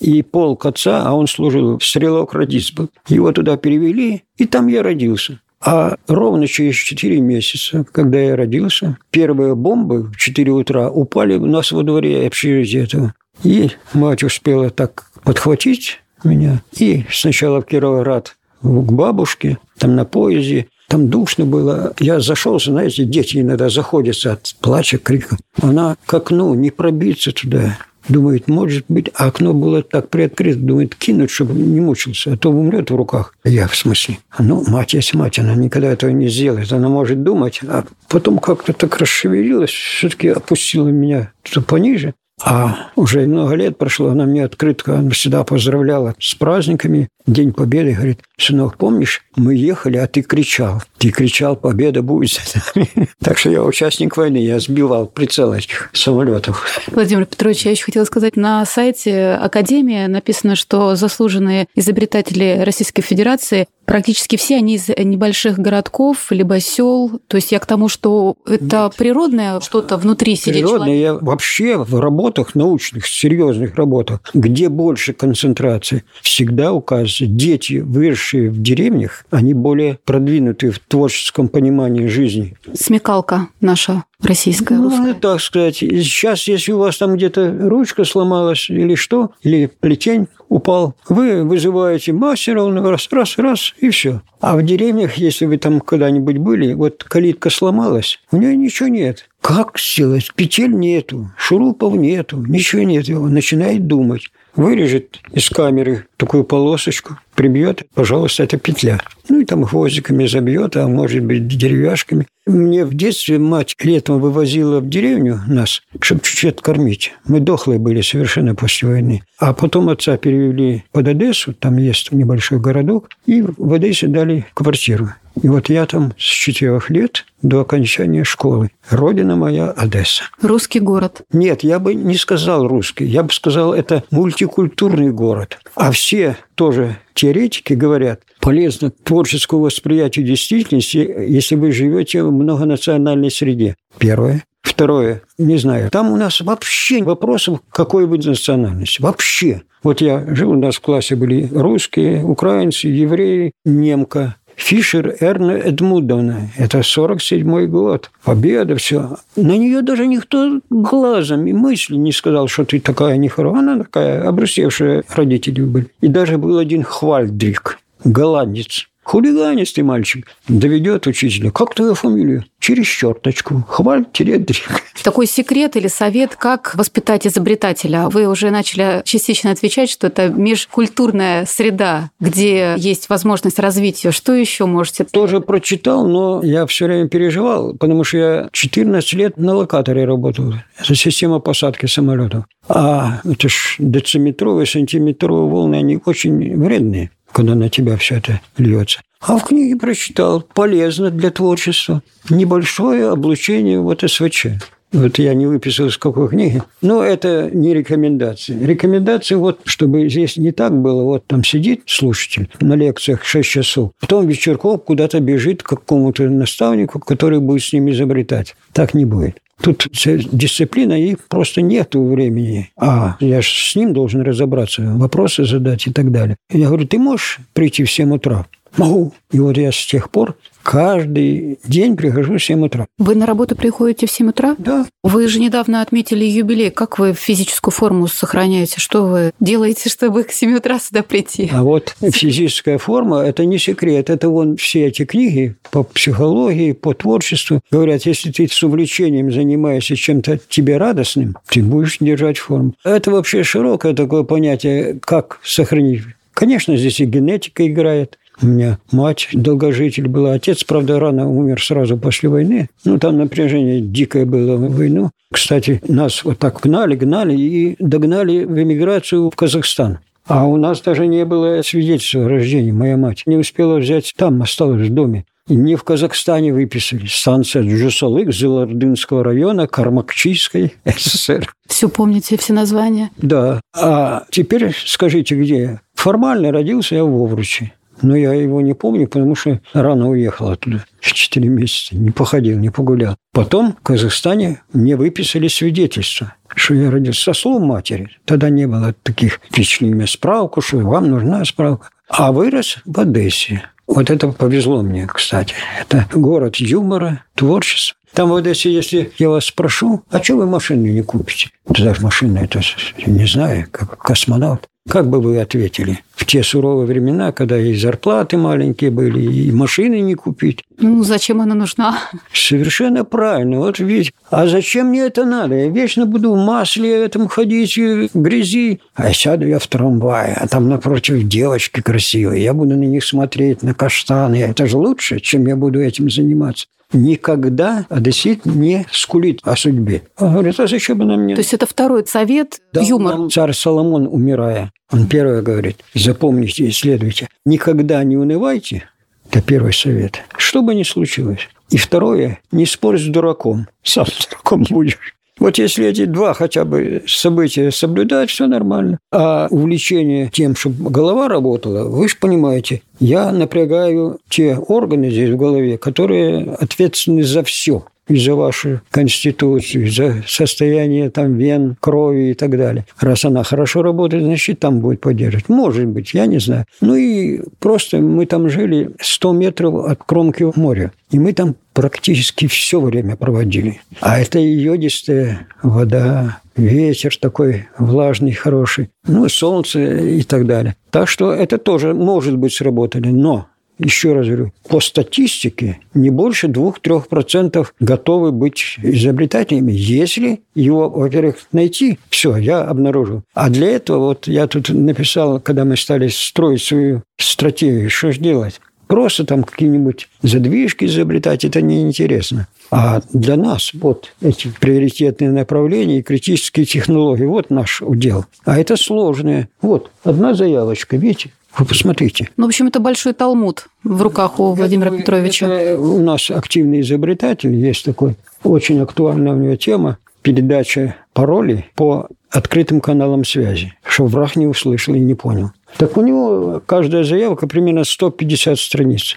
и 0.00 0.22
полк 0.22 0.66
отца, 0.66 1.02
а 1.04 1.12
он 1.12 1.26
служил 1.26 1.78
в 1.78 1.84
стрелок 1.84 2.34
радист 2.34 2.74
был. 2.74 2.90
Его 3.08 3.32
туда 3.32 3.56
перевели, 3.56 4.22
и 4.36 4.46
там 4.46 4.68
я 4.68 4.82
родился. 4.82 5.40
А 5.64 5.96
ровно 6.08 6.46
через 6.46 6.74
4 6.76 7.20
месяца, 7.20 7.86
когда 7.90 8.18
я 8.18 8.36
родился, 8.36 8.98
первые 9.10 9.54
бомбы 9.54 10.02
в 10.02 10.16
4 10.16 10.52
утра 10.52 10.90
упали 10.90 11.36
у 11.36 11.46
нас 11.46 11.72
во 11.72 11.82
дворе 11.82 12.26
общежития. 12.26 13.14
И 13.42 13.70
мать 13.94 14.22
успела 14.22 14.70
так 14.70 15.10
подхватить 15.24 16.00
меня. 16.22 16.62
И 16.76 17.04
сначала 17.10 17.60
в 17.60 17.66
Кировоград 17.66 18.36
к 18.62 18.92
бабушке, 18.92 19.58
там 19.78 19.96
на 19.96 20.04
поезде, 20.04 20.68
там 20.88 21.08
душно 21.08 21.46
было. 21.46 21.94
Я 21.98 22.20
зашел, 22.20 22.60
знаете, 22.60 23.04
дети 23.04 23.38
иногда 23.38 23.68
заходятся 23.70 24.32
от 24.32 24.54
плача, 24.60 24.98
крика. 24.98 25.36
Она 25.60 25.96
к 26.04 26.14
окну, 26.14 26.54
не 26.54 26.70
пробиться 26.70 27.32
туда. 27.32 27.78
Думает, 28.08 28.48
может 28.48 28.84
быть, 28.88 29.10
а 29.14 29.26
окно 29.26 29.54
было 29.54 29.82
так 29.82 30.10
приоткрыто, 30.10 30.58
думает, 30.58 30.94
кинуть, 30.94 31.30
чтобы 31.30 31.54
не 31.54 31.80
мучился, 31.80 32.32
а 32.32 32.36
то 32.36 32.50
умрет 32.50 32.90
в 32.90 32.96
руках. 32.96 33.34
Я 33.44 33.66
в 33.66 33.76
смысле. 33.76 34.18
Ну, 34.38 34.62
мать 34.68 34.94
есть 34.94 35.14
мать, 35.14 35.38
она 35.38 35.54
никогда 35.54 35.88
этого 35.88 36.10
не 36.10 36.28
сделает. 36.28 36.70
Она 36.72 36.88
может 36.88 37.22
думать, 37.22 37.60
а 37.66 37.84
потом 38.08 38.38
как-то 38.38 38.72
так 38.72 38.98
расшевелилась, 38.98 39.70
все-таки 39.70 40.28
опустила 40.28 40.88
меня 40.88 41.32
пониже. 41.66 42.14
А 42.42 42.90
уже 42.96 43.26
много 43.26 43.54
лет 43.54 43.78
прошло, 43.78 44.08
она 44.08 44.26
мне 44.26 44.44
открытка 44.44 44.98
она 44.98 45.10
всегда 45.10 45.44
поздравляла 45.44 46.14
с 46.18 46.34
праздниками. 46.34 47.08
День 47.26 47.54
Победы, 47.54 47.92
говорит, 47.92 48.20
сынок, 48.36 48.76
помнишь, 48.76 49.22
мы 49.34 49.54
ехали, 49.54 49.96
а 49.96 50.06
ты 50.06 50.20
кричал. 50.20 50.82
Ты 50.98 51.10
кричал, 51.10 51.56
победа 51.56 52.02
будет. 52.02 52.42
Так 53.20 53.38
что 53.38 53.50
я 53.50 53.62
участник 53.62 54.16
войны, 54.18 54.36
я 54.36 54.60
сбивал 54.60 55.06
прицел 55.06 55.54
этих 55.54 55.88
самолетов. 55.94 56.66
Владимир 56.88 57.24
Петрович, 57.24 57.64
я 57.64 57.70
еще 57.70 57.84
хотела 57.84 58.04
сказать, 58.04 58.36
на 58.36 58.66
сайте 58.66 59.30
Академии 59.30 60.06
написано, 60.06 60.56
что 60.56 60.94
заслуженные 60.96 61.66
изобретатели 61.74 62.60
Российской 62.62 63.00
Федерации 63.00 63.66
практически 63.84 64.36
все 64.36 64.56
они 64.56 64.74
из 64.74 64.88
небольших 64.88 65.58
городков, 65.58 66.30
либо 66.30 66.60
сел. 66.60 67.20
То 67.28 67.36
есть 67.36 67.52
я 67.52 67.58
к 67.58 67.66
тому, 67.66 67.88
что 67.88 68.36
это 68.46 68.84
Нет. 68.84 68.96
природное 68.96 69.60
что-то 69.60 69.96
внутри 69.96 70.36
сидит 70.36 70.54
Природное. 70.54 70.86
Человек. 70.86 71.02
Я 71.02 71.14
вообще 71.14 71.76
в 71.76 71.98
работах 72.00 72.54
научных, 72.54 73.06
серьезных 73.06 73.74
работах, 73.76 74.20
где 74.34 74.68
больше 74.68 75.12
концентрации, 75.12 76.04
всегда 76.22 76.72
указывается, 76.72 77.26
дети, 77.26 77.78
выросшие 77.78 78.50
в 78.50 78.60
деревнях, 78.60 79.24
они 79.30 79.54
более 79.54 79.98
продвинуты 80.04 80.70
в 80.70 80.78
творческом 80.78 81.48
понимании 81.48 82.06
жизни. 82.06 82.56
Смекалка 82.74 83.48
наша 83.60 84.04
российская, 84.24 84.76
ну, 84.76 84.84
русская. 84.84 85.14
так 85.14 85.40
сказать. 85.40 85.76
Сейчас, 85.76 86.48
если 86.48 86.72
у 86.72 86.78
вас 86.78 86.98
там 86.98 87.16
где-то 87.16 87.56
ручка 87.68 88.04
сломалась 88.04 88.68
или 88.70 88.94
что, 88.94 89.30
или 89.42 89.66
плетень 89.66 90.28
упал, 90.48 90.94
вы 91.08 91.44
вызываете 91.44 92.12
мастера, 92.12 92.62
он 92.62 92.78
раз, 92.78 93.08
раз, 93.10 93.38
раз, 93.38 93.74
и 93.78 93.90
все. 93.90 94.22
А 94.40 94.56
в 94.56 94.62
деревнях, 94.62 95.14
если 95.16 95.46
вы 95.46 95.58
там 95.58 95.80
когда-нибудь 95.80 96.38
были, 96.38 96.74
вот 96.74 97.04
калитка 97.04 97.50
сломалась, 97.50 98.20
у 98.30 98.36
нее 98.36 98.56
ничего 98.56 98.88
нет. 98.88 99.28
Как 99.40 99.78
сделать? 99.78 100.32
Петель 100.34 100.72
нету, 100.72 101.30
шурупов 101.36 101.94
нету, 101.94 102.42
ничего 102.46 102.82
нет. 102.82 103.08
Он 103.10 103.32
начинает 103.32 103.86
думать 103.86 104.30
вырежет 104.56 105.20
из 105.32 105.48
камеры 105.50 106.06
такую 106.16 106.44
полосочку, 106.44 107.18
прибьет, 107.34 107.82
пожалуйста, 107.94 108.42
это 108.42 108.56
петля. 108.58 109.00
Ну 109.28 109.40
и 109.40 109.44
там 109.44 109.62
гвоздиками 109.62 110.26
забьет, 110.26 110.76
а 110.76 110.86
может 110.86 111.24
быть 111.24 111.46
деревяшками. 111.46 112.26
Мне 112.46 112.84
в 112.84 112.94
детстве 112.94 113.38
мать 113.38 113.74
летом 113.80 114.20
вывозила 114.20 114.80
в 114.80 114.88
деревню 114.88 115.40
нас, 115.46 115.82
чтобы 116.00 116.20
чуть-чуть 116.22 116.60
кормить. 116.60 117.12
Мы 117.26 117.40
дохлые 117.40 117.80
были 117.80 118.02
совершенно 118.02 118.54
после 118.54 118.88
войны. 118.88 119.22
А 119.38 119.54
потом 119.54 119.88
отца 119.88 120.16
перевели 120.16 120.84
под 120.92 121.08
Одессу, 121.08 121.54
там 121.54 121.78
есть 121.78 122.12
небольшой 122.12 122.60
городок, 122.60 123.08
и 123.26 123.42
в 123.42 123.72
Одессе 123.72 124.08
дали 124.08 124.46
квартиру. 124.54 125.08
И 125.42 125.48
вот 125.48 125.68
я 125.68 125.86
там 125.86 126.12
с 126.16 126.22
четырех 126.22 126.90
лет 126.90 127.24
до 127.42 127.60
окончания 127.60 128.24
школы. 128.24 128.70
Родина 128.88 129.36
моя 129.36 129.70
Одесса. 129.70 130.24
Русский 130.40 130.80
город? 130.80 131.22
Нет, 131.32 131.64
я 131.64 131.78
бы 131.78 131.94
не 131.94 132.16
сказал 132.16 132.66
русский. 132.68 133.04
Я 133.04 133.22
бы 133.22 133.32
сказал, 133.32 133.74
это 133.74 134.04
мультикультурный 134.10 135.10
город. 135.10 135.58
А 135.74 135.90
все 135.90 136.36
тоже 136.54 136.98
теоретики 137.14 137.72
говорят, 137.72 138.22
полезно 138.40 138.90
творческому 138.90 139.62
восприятию 139.62 140.24
действительности, 140.24 140.98
если 140.98 141.56
вы 141.56 141.72
живете 141.72 142.22
в 142.22 142.30
многонациональной 142.30 143.30
среде. 143.30 143.76
Первое. 143.98 144.44
Второе, 144.62 145.22
не 145.36 145.58
знаю, 145.58 145.90
там 145.90 146.10
у 146.10 146.16
нас 146.16 146.40
вообще 146.40 147.02
вопросов, 147.04 147.60
какой 147.70 148.06
вы 148.06 148.16
национальности. 148.18 149.00
Вообще. 149.00 149.62
Вот 149.82 150.00
я 150.00 150.24
жил, 150.34 150.52
у 150.52 150.56
нас 150.56 150.76
в 150.76 150.80
классе 150.80 151.14
были 151.14 151.46
русские, 151.52 152.24
украинцы, 152.24 152.88
евреи, 152.88 153.52
немка. 153.66 154.36
Фишер 154.56 155.16
Эрна 155.20 155.52
Эдмудовна. 155.52 156.48
Это 156.56 156.78
47-й 156.78 157.66
год. 157.66 158.10
Победа, 158.24 158.76
все. 158.76 159.16
На 159.36 159.56
нее 159.56 159.82
даже 159.82 160.06
никто 160.06 160.60
глазом 160.70 161.46
и 161.46 161.52
мысли 161.52 161.96
не 161.96 162.12
сказал, 162.12 162.48
что 162.48 162.64
ты 162.64 162.80
такая 162.80 163.16
нехорошая. 163.16 163.60
Она 163.60 163.78
такая 163.78 164.28
обрусевшая 164.28 165.04
родители 165.14 165.60
были. 165.62 165.88
И 166.00 166.08
даже 166.08 166.38
был 166.38 166.58
один 166.58 166.82
Хвальдрик, 166.82 167.78
голландец. 168.04 168.88
Хулиганистый 169.04 169.84
мальчик 169.84 170.26
доведет 170.48 171.06
учителя. 171.06 171.50
Как 171.50 171.74
твою 171.74 171.94
фамилию? 171.94 172.44
Через 172.58 172.86
черточку. 172.86 173.64
Хваль 173.68 174.06
дрик. 174.12 174.82
Такой 175.02 175.26
секрет 175.26 175.76
или 175.76 175.88
совет, 175.88 176.34
как 176.34 176.74
воспитать 176.74 177.26
изобретателя? 177.26 178.08
Вы 178.08 178.26
уже 178.26 178.50
начали 178.50 179.02
частично 179.04 179.50
отвечать, 179.50 179.90
что 179.90 180.06
это 180.06 180.28
межкультурная 180.28 181.44
среда, 181.44 182.10
где 182.18 182.74
есть 182.78 183.10
возможность 183.10 183.58
развития. 183.58 184.10
Что 184.12 184.32
еще 184.32 184.64
можете? 184.64 185.04
Тоже 185.04 185.40
прочитал, 185.40 186.06
но 186.06 186.40
я 186.42 186.64
все 186.66 186.86
время 186.86 187.08
переживал, 187.08 187.74
потому 187.74 188.02
что 188.04 188.16
я 188.16 188.48
14 188.52 189.12
лет 189.12 189.36
на 189.36 189.54
локаторе 189.54 190.06
работал. 190.06 190.54
Это 190.78 190.94
система 190.94 191.40
посадки 191.40 191.84
самолетов. 191.84 192.46
А 192.68 193.20
это 193.24 193.48
ж 193.48 193.76
дециметровые, 193.78 194.66
сантиметровые 194.66 195.50
волны, 195.50 195.74
они 195.76 196.00
очень 196.04 196.56
вредные 196.56 197.10
когда 197.34 197.54
на 197.54 197.68
тебя 197.68 197.96
все 197.96 198.16
это 198.16 198.40
льется. 198.56 199.00
А 199.20 199.36
в 199.36 199.44
книге 199.44 199.76
прочитал, 199.76 200.40
полезно 200.40 201.10
для 201.10 201.30
творчества. 201.30 202.02
Небольшое 202.30 203.10
облучение 203.10 203.80
вот 203.80 204.02
СВЧ. 204.06 204.46
Вот 204.94 205.18
я 205.18 205.34
не 205.34 205.46
выписал 205.46 205.90
какой 205.98 206.28
книги. 206.28 206.62
Но 206.80 207.02
это 207.02 207.50
не 207.52 207.74
рекомендации. 207.74 208.56
Рекомендации 208.64 209.34
вот, 209.34 209.60
чтобы 209.64 210.08
здесь 210.08 210.36
не 210.36 210.52
так 210.52 210.72
было. 210.72 211.02
Вот 211.02 211.26
там 211.26 211.42
сидит 211.42 211.82
слушатель 211.86 212.48
на 212.60 212.74
лекциях 212.74 213.24
6 213.24 213.48
часов. 213.48 213.90
Потом 214.00 214.26
вечерком 214.28 214.78
куда-то 214.78 215.18
бежит 215.20 215.62
к 215.62 215.68
какому-то 215.68 216.28
наставнику, 216.28 217.00
который 217.00 217.40
будет 217.40 217.62
с 217.62 217.72
ним 217.72 217.90
изобретать. 217.90 218.54
Так 218.72 218.94
не 218.94 219.04
будет. 219.04 219.40
Тут 219.60 219.86
дисциплина, 219.90 220.92
и 220.92 221.16
просто 221.28 221.62
нет 221.62 221.94
времени. 221.94 222.70
А 222.76 223.16
я 223.20 223.40
же 223.40 223.48
с 223.48 223.76
ним 223.76 223.92
должен 223.92 224.22
разобраться, 224.22 224.82
вопросы 224.82 225.44
задать 225.44 225.86
и 225.86 225.92
так 225.92 226.10
далее. 226.12 226.36
Я 226.50 226.66
говорю, 226.66 226.86
ты 226.86 226.98
можешь 226.98 227.38
прийти 227.52 227.84
в 227.84 227.90
7 227.90 228.14
утра? 228.14 228.46
Могу. 228.76 229.12
И 229.30 229.38
вот 229.38 229.56
я 229.56 229.70
с 229.72 229.86
тех 229.86 230.10
пор 230.10 230.36
каждый 230.62 231.58
день 231.64 231.96
прихожу 231.96 232.38
в 232.38 232.42
7 232.42 232.64
утра. 232.64 232.86
Вы 232.98 233.14
на 233.14 233.26
работу 233.26 233.54
приходите 233.54 234.06
в 234.06 234.10
7 234.10 234.30
утра? 234.30 234.56
Да. 234.58 234.86
Вы 235.02 235.28
же 235.28 235.38
недавно 235.38 235.82
отметили 235.82 236.24
юбилей. 236.24 236.70
Как 236.70 236.98
вы 236.98 237.12
физическую 237.12 237.72
форму 237.72 238.08
сохраняете? 238.08 238.80
Что 238.80 239.04
вы 239.04 239.32
делаете, 239.40 239.90
чтобы 239.90 240.24
к 240.24 240.32
7 240.32 240.56
утра 240.56 240.78
сюда 240.78 241.02
прийти? 241.02 241.50
А 241.52 241.62
вот 241.62 241.94
физическая 242.00 242.78
форма– 242.78 243.20
это 243.24 243.44
не 243.44 243.58
секрет. 243.58 244.10
Это 244.10 244.28
вон 244.28 244.56
все 244.56 244.86
эти 244.86 245.04
книги 245.04 245.54
по 245.70 245.82
психологии, 245.82 246.72
по 246.72 246.94
творчеству. 246.94 247.60
Говорят, 247.70 248.06
если 248.06 248.32
ты 248.32 248.48
с 248.48 248.62
увлечением 248.62 249.30
занимаешься 249.30 249.96
чем-то 249.96 250.38
тебе 250.48 250.78
радостным, 250.78 251.36
ты 251.48 251.62
будешь 251.62 251.98
держать 252.00 252.38
форму. 252.38 252.74
Это 252.82 253.10
вообще 253.10 253.42
широкое 253.44 253.94
такое 253.94 254.22
понятие, 254.22 254.98
как 255.00 255.40
сохранить. 255.44 256.02
Конечно, 256.32 256.76
здесь 256.76 256.98
и 257.00 257.04
генетика 257.04 257.66
играет– 257.66 258.18
у 258.42 258.46
меня 258.46 258.78
мать 258.92 259.28
долгожитель 259.32 260.08
была. 260.08 260.32
Отец, 260.32 260.64
правда, 260.64 260.98
рано 260.98 261.28
умер 261.28 261.62
сразу 261.62 261.96
после 261.96 262.28
войны. 262.28 262.68
Ну, 262.84 262.98
там 262.98 263.18
напряжение 263.18 263.80
дикое 263.80 264.26
было 264.26 264.56
в 264.56 264.76
войну. 264.76 265.10
Кстати, 265.32 265.80
нас 265.88 266.24
вот 266.24 266.38
так 266.38 266.60
гнали, 266.60 266.96
гнали 266.96 267.34
и 267.36 267.76
догнали 267.78 268.44
в 268.44 268.60
эмиграцию 268.60 269.30
в 269.30 269.36
Казахстан. 269.36 269.98
А 270.26 270.46
у 270.46 270.56
нас 270.56 270.80
даже 270.80 271.06
не 271.06 271.24
было 271.24 271.60
свидетельства 271.62 272.24
о 272.24 272.28
рождении. 272.28 272.72
Моя 272.72 272.96
мать 272.96 273.24
не 273.26 273.36
успела 273.36 273.76
взять 273.76 274.14
там, 274.16 274.42
осталась 274.42 274.88
в 274.88 274.94
доме. 274.94 275.26
И 275.46 275.58
мне 275.58 275.76
в 275.76 275.84
Казахстане 275.84 276.54
выписали. 276.54 277.04
Станция 277.06 277.62
Джусалык 277.62 278.32
Зылардынского 278.32 279.22
района 279.22 279.66
Кармакчийской 279.66 280.74
СССР. 280.86 281.52
Все 281.66 281.90
помните, 281.90 282.38
все 282.38 282.54
названия? 282.54 283.10
Да. 283.18 283.60
А 283.76 284.24
теперь 284.30 284.74
скажите, 284.86 285.34
где 285.34 285.60
я? 285.60 285.80
Формально 285.94 286.50
родился 286.50 286.94
я 286.94 287.04
в 287.04 287.14
Овруче. 287.14 287.72
Но 288.04 288.14
я 288.14 288.34
его 288.34 288.60
не 288.60 288.74
помню, 288.74 289.08
потому 289.08 289.34
что 289.34 289.60
рано 289.72 290.10
уехал 290.10 290.50
оттуда. 290.50 290.84
4 291.00 291.48
месяца. 291.48 291.96
Не 291.96 292.10
походил, 292.10 292.58
не 292.58 292.68
погулял. 292.68 293.16
Потом 293.32 293.72
в 293.72 293.82
Казахстане 293.82 294.60
мне 294.74 294.94
выписали 294.96 295.48
свидетельство, 295.48 296.34
что 296.54 296.74
я 296.74 296.90
родился 296.90 297.22
со 297.22 297.32
словом 297.32 297.68
матери. 297.68 298.10
Тогда 298.26 298.50
не 298.50 298.66
было 298.66 298.94
таких 299.02 299.40
«пришли 299.50 299.88
мне 299.88 300.06
справку», 300.06 300.60
что 300.60 300.78
вам 300.78 301.08
нужна 301.08 301.44
справка. 301.46 301.88
А 302.10 302.30
вырос 302.30 302.76
в 302.84 303.00
Одессе. 303.00 303.62
Вот 303.86 304.10
это 304.10 304.28
повезло 304.28 304.82
мне, 304.82 305.06
кстати. 305.06 305.54
Это 305.80 306.06
город 306.12 306.56
юмора, 306.56 307.24
творчества. 307.34 307.96
Там 308.12 308.28
в 308.28 308.34
Одессе, 308.34 308.72
если 308.72 309.12
я 309.18 309.30
вас 309.30 309.46
спрошу, 309.46 310.02
а 310.10 310.22
что 310.22 310.36
вы 310.36 310.46
машину 310.46 310.86
не 310.86 311.02
купите? 311.02 311.48
Тогда 311.66 311.94
машина, 312.00 312.38
это, 312.38 312.60
не 313.06 313.26
знаю, 313.26 313.66
как 313.70 313.98
космонавт. 313.98 314.68
Как 314.88 315.08
бы 315.08 315.18
вы 315.18 315.40
ответили 315.40 316.00
в 316.14 316.26
те 316.26 316.42
суровые 316.42 316.86
времена, 316.86 317.32
когда 317.32 317.58
и 317.58 317.74
зарплаты 317.74 318.36
маленькие 318.36 318.90
были, 318.90 319.20
и 319.20 319.50
машины 319.50 320.00
не 320.02 320.14
купить? 320.14 320.62
Ну, 320.78 321.02
зачем 321.04 321.40
она 321.40 321.54
нужна? 321.54 321.98
Совершенно 322.34 323.02
правильно. 323.02 323.60
Вот 323.60 323.78
ведь, 323.78 324.12
а 324.30 324.46
зачем 324.46 324.88
мне 324.88 325.06
это 325.06 325.24
надо? 325.24 325.54
Я 325.54 325.68
вечно 325.68 326.04
буду 326.04 326.34
в 326.34 326.36
масле 326.36 327.02
этом 327.02 327.28
ходить, 327.28 327.78
в 327.78 328.10
грязи. 328.14 328.80
А 328.94 329.14
сяду 329.14 329.46
я 329.46 329.58
в 329.58 329.66
трамвай, 329.66 330.34
а 330.34 330.46
там 330.46 330.68
напротив 330.68 331.26
девочки 331.26 331.80
красивые. 331.80 332.44
Я 332.44 332.52
буду 332.52 332.76
на 332.76 332.84
них 332.84 333.04
смотреть, 333.04 333.62
на 333.62 333.72
каштаны. 333.72 334.36
Это 334.36 334.66
же 334.66 334.76
лучше, 334.76 335.18
чем 335.18 335.46
я 335.46 335.56
буду 335.56 335.80
этим 335.80 336.10
заниматься 336.10 336.66
никогда 336.94 337.86
одессит 337.88 338.46
не 338.46 338.86
скулит 338.90 339.40
о 339.42 339.56
судьбе. 339.56 340.02
Он 340.18 340.32
говорит, 340.32 340.58
а 340.58 340.66
зачем 340.66 340.98
бы 340.98 341.04
нам 341.04 341.26
не... 341.26 341.34
То 341.34 341.40
есть 341.40 341.52
это 341.52 341.66
второй 341.66 342.06
совет, 342.06 342.60
да, 342.72 342.80
юмор. 342.80 343.30
Царь 343.30 343.52
Соломон, 343.52 344.06
умирая, 344.10 344.72
он 344.90 345.06
первый 345.06 345.42
говорит, 345.42 345.84
запомните, 345.94 346.68
исследуйте, 346.68 347.28
никогда 347.44 348.02
не 348.04 348.16
унывайте, 348.16 348.84
это 349.30 349.42
первый 349.42 349.72
совет, 349.72 350.22
что 350.36 350.62
бы 350.62 350.74
ни 350.74 350.84
случилось. 350.84 351.48
И 351.70 351.76
второе, 351.76 352.40
не 352.52 352.66
спорь 352.66 352.98
с 352.98 353.06
дураком, 353.06 353.66
сам 353.82 354.06
дураком 354.30 354.64
будешь. 354.70 355.14
Вот 355.38 355.58
если 355.58 355.86
эти 355.86 356.04
два 356.04 356.32
хотя 356.32 356.64
бы 356.64 357.02
события 357.06 357.70
соблюдать, 357.70 358.30
все 358.30 358.46
нормально. 358.46 358.98
А 359.12 359.48
увлечение 359.50 360.30
тем, 360.32 360.54
чтобы 360.54 360.90
голова 360.90 361.28
работала, 361.28 361.88
вы 361.88 362.08
же 362.08 362.16
понимаете, 362.20 362.82
я 363.00 363.32
напрягаю 363.32 364.18
те 364.28 364.56
органы 364.56 365.10
здесь 365.10 365.30
в 365.30 365.36
голове, 365.36 365.76
которые 365.76 366.52
ответственны 366.54 367.24
за 367.24 367.42
все 367.42 367.84
и 368.08 368.16
за 368.16 368.34
вашу 368.34 368.80
конституцию, 368.90 369.90
за 369.90 370.22
состояние 370.26 371.10
там 371.10 371.36
вен, 371.36 371.76
крови 371.80 372.30
и 372.30 372.34
так 372.34 372.56
далее. 372.56 372.84
Раз 373.00 373.24
она 373.24 373.42
хорошо 373.44 373.82
работает, 373.82 374.24
значит, 374.24 374.60
там 374.60 374.80
будет 374.80 375.00
поддерживать. 375.00 375.48
Может 375.48 375.86
быть, 375.86 376.14
я 376.14 376.26
не 376.26 376.38
знаю. 376.38 376.66
Ну 376.80 376.94
и 376.96 377.40
просто 377.58 377.98
мы 377.98 378.26
там 378.26 378.48
жили 378.48 378.90
100 379.00 379.32
метров 379.32 379.86
от 379.86 380.02
кромки 380.04 380.46
моря. 380.56 380.92
И 381.10 381.18
мы 381.18 381.32
там 381.32 381.54
практически 381.72 382.46
все 382.46 382.80
время 382.80 383.16
проводили. 383.16 383.80
А 384.00 384.18
это 384.18 384.38
йодистая 384.38 385.46
вода, 385.62 386.40
ветер 386.56 387.16
такой 387.16 387.68
влажный, 387.78 388.32
хороший, 388.32 388.90
ну, 389.06 389.28
солнце 389.28 389.80
и 389.80 390.22
так 390.22 390.46
далее. 390.46 390.76
Так 390.90 391.08
что 391.08 391.32
это 391.32 391.58
тоже 391.58 391.94
может 391.94 392.36
быть 392.36 392.52
сработали. 392.52 393.08
Но 393.08 393.46
еще 393.78 394.12
раз 394.12 394.26
говорю, 394.26 394.52
по 394.68 394.80
статистике 394.80 395.78
не 395.94 396.10
больше 396.10 396.46
2-3% 396.46 397.66
готовы 397.80 398.32
быть 398.32 398.76
изобретателями, 398.82 399.72
если 399.72 400.40
его, 400.54 400.88
во-первых, 400.88 401.36
найти, 401.52 401.98
все, 402.08 402.36
я 402.36 402.62
обнаружил. 402.62 403.22
А 403.34 403.50
для 403.50 403.70
этого 403.70 403.98
вот 403.98 404.26
я 404.26 404.46
тут 404.46 404.68
написал, 404.68 405.40
когда 405.40 405.64
мы 405.64 405.76
стали 405.76 406.08
строить 406.08 406.62
свою 406.62 407.02
стратегию, 407.18 407.90
что 407.90 408.12
же 408.12 408.20
делать? 408.20 408.60
Просто 408.86 409.24
там 409.24 409.44
какие-нибудь 409.44 410.08
задвижки 410.22 410.84
изобретать, 410.84 411.44
это 411.44 411.62
неинтересно. 411.62 412.48
А 412.70 413.00
для 413.12 413.36
нас 413.36 413.72
вот 413.72 414.12
эти 414.20 414.52
приоритетные 414.60 415.30
направления 415.30 415.98
и 415.98 416.02
критические 416.02 416.66
технологии, 416.66 417.24
вот 417.24 417.50
наш 417.50 417.80
удел. 417.80 418.26
А 418.44 418.58
это 418.58 418.76
сложное. 418.76 419.48
Вот 419.62 419.90
одна 420.02 420.34
заявочка, 420.34 420.96
видите, 420.96 421.30
вы 421.58 421.64
посмотрите. 421.64 422.28
Ну, 422.36 422.44
в 422.44 422.48
общем, 422.48 422.66
это 422.66 422.80
большой 422.80 423.12
талмуд 423.12 423.68
в 423.82 424.02
руках 424.02 424.40
у 424.40 424.54
Владимира 424.54 424.88
это, 424.88 424.98
Петровича. 424.98 425.76
У 425.78 426.00
нас 426.00 426.30
активный 426.30 426.80
изобретатель, 426.80 427.54
есть 427.54 427.84
такой, 427.84 428.16
очень 428.42 428.80
актуальная 428.80 429.32
у 429.32 429.36
него 429.36 429.56
тема, 429.56 429.98
передача 430.22 430.96
паролей 431.12 431.66
по 431.74 432.08
открытым 432.30 432.80
каналам 432.80 433.24
связи, 433.24 433.74
чтобы 433.86 434.10
враг 434.10 434.36
не 434.36 434.46
услышал 434.46 434.94
и 434.94 435.00
не 435.00 435.14
понял. 435.14 435.52
Так 435.78 435.96
у 435.96 436.02
него 436.02 436.62
каждая 436.64 437.04
заявка 437.04 437.46
примерно 437.46 437.84
150 437.84 438.58
страниц. 438.58 439.16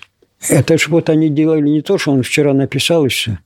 Это 0.50 0.78
же 0.78 0.90
вот 0.90 1.10
они 1.10 1.30
делали 1.30 1.68
не 1.68 1.82
то, 1.82 1.98
что 1.98 2.12
он 2.12 2.22
вчера 2.22 2.54
написал 2.54 3.06
и 3.06 3.10
все. 3.10 3.40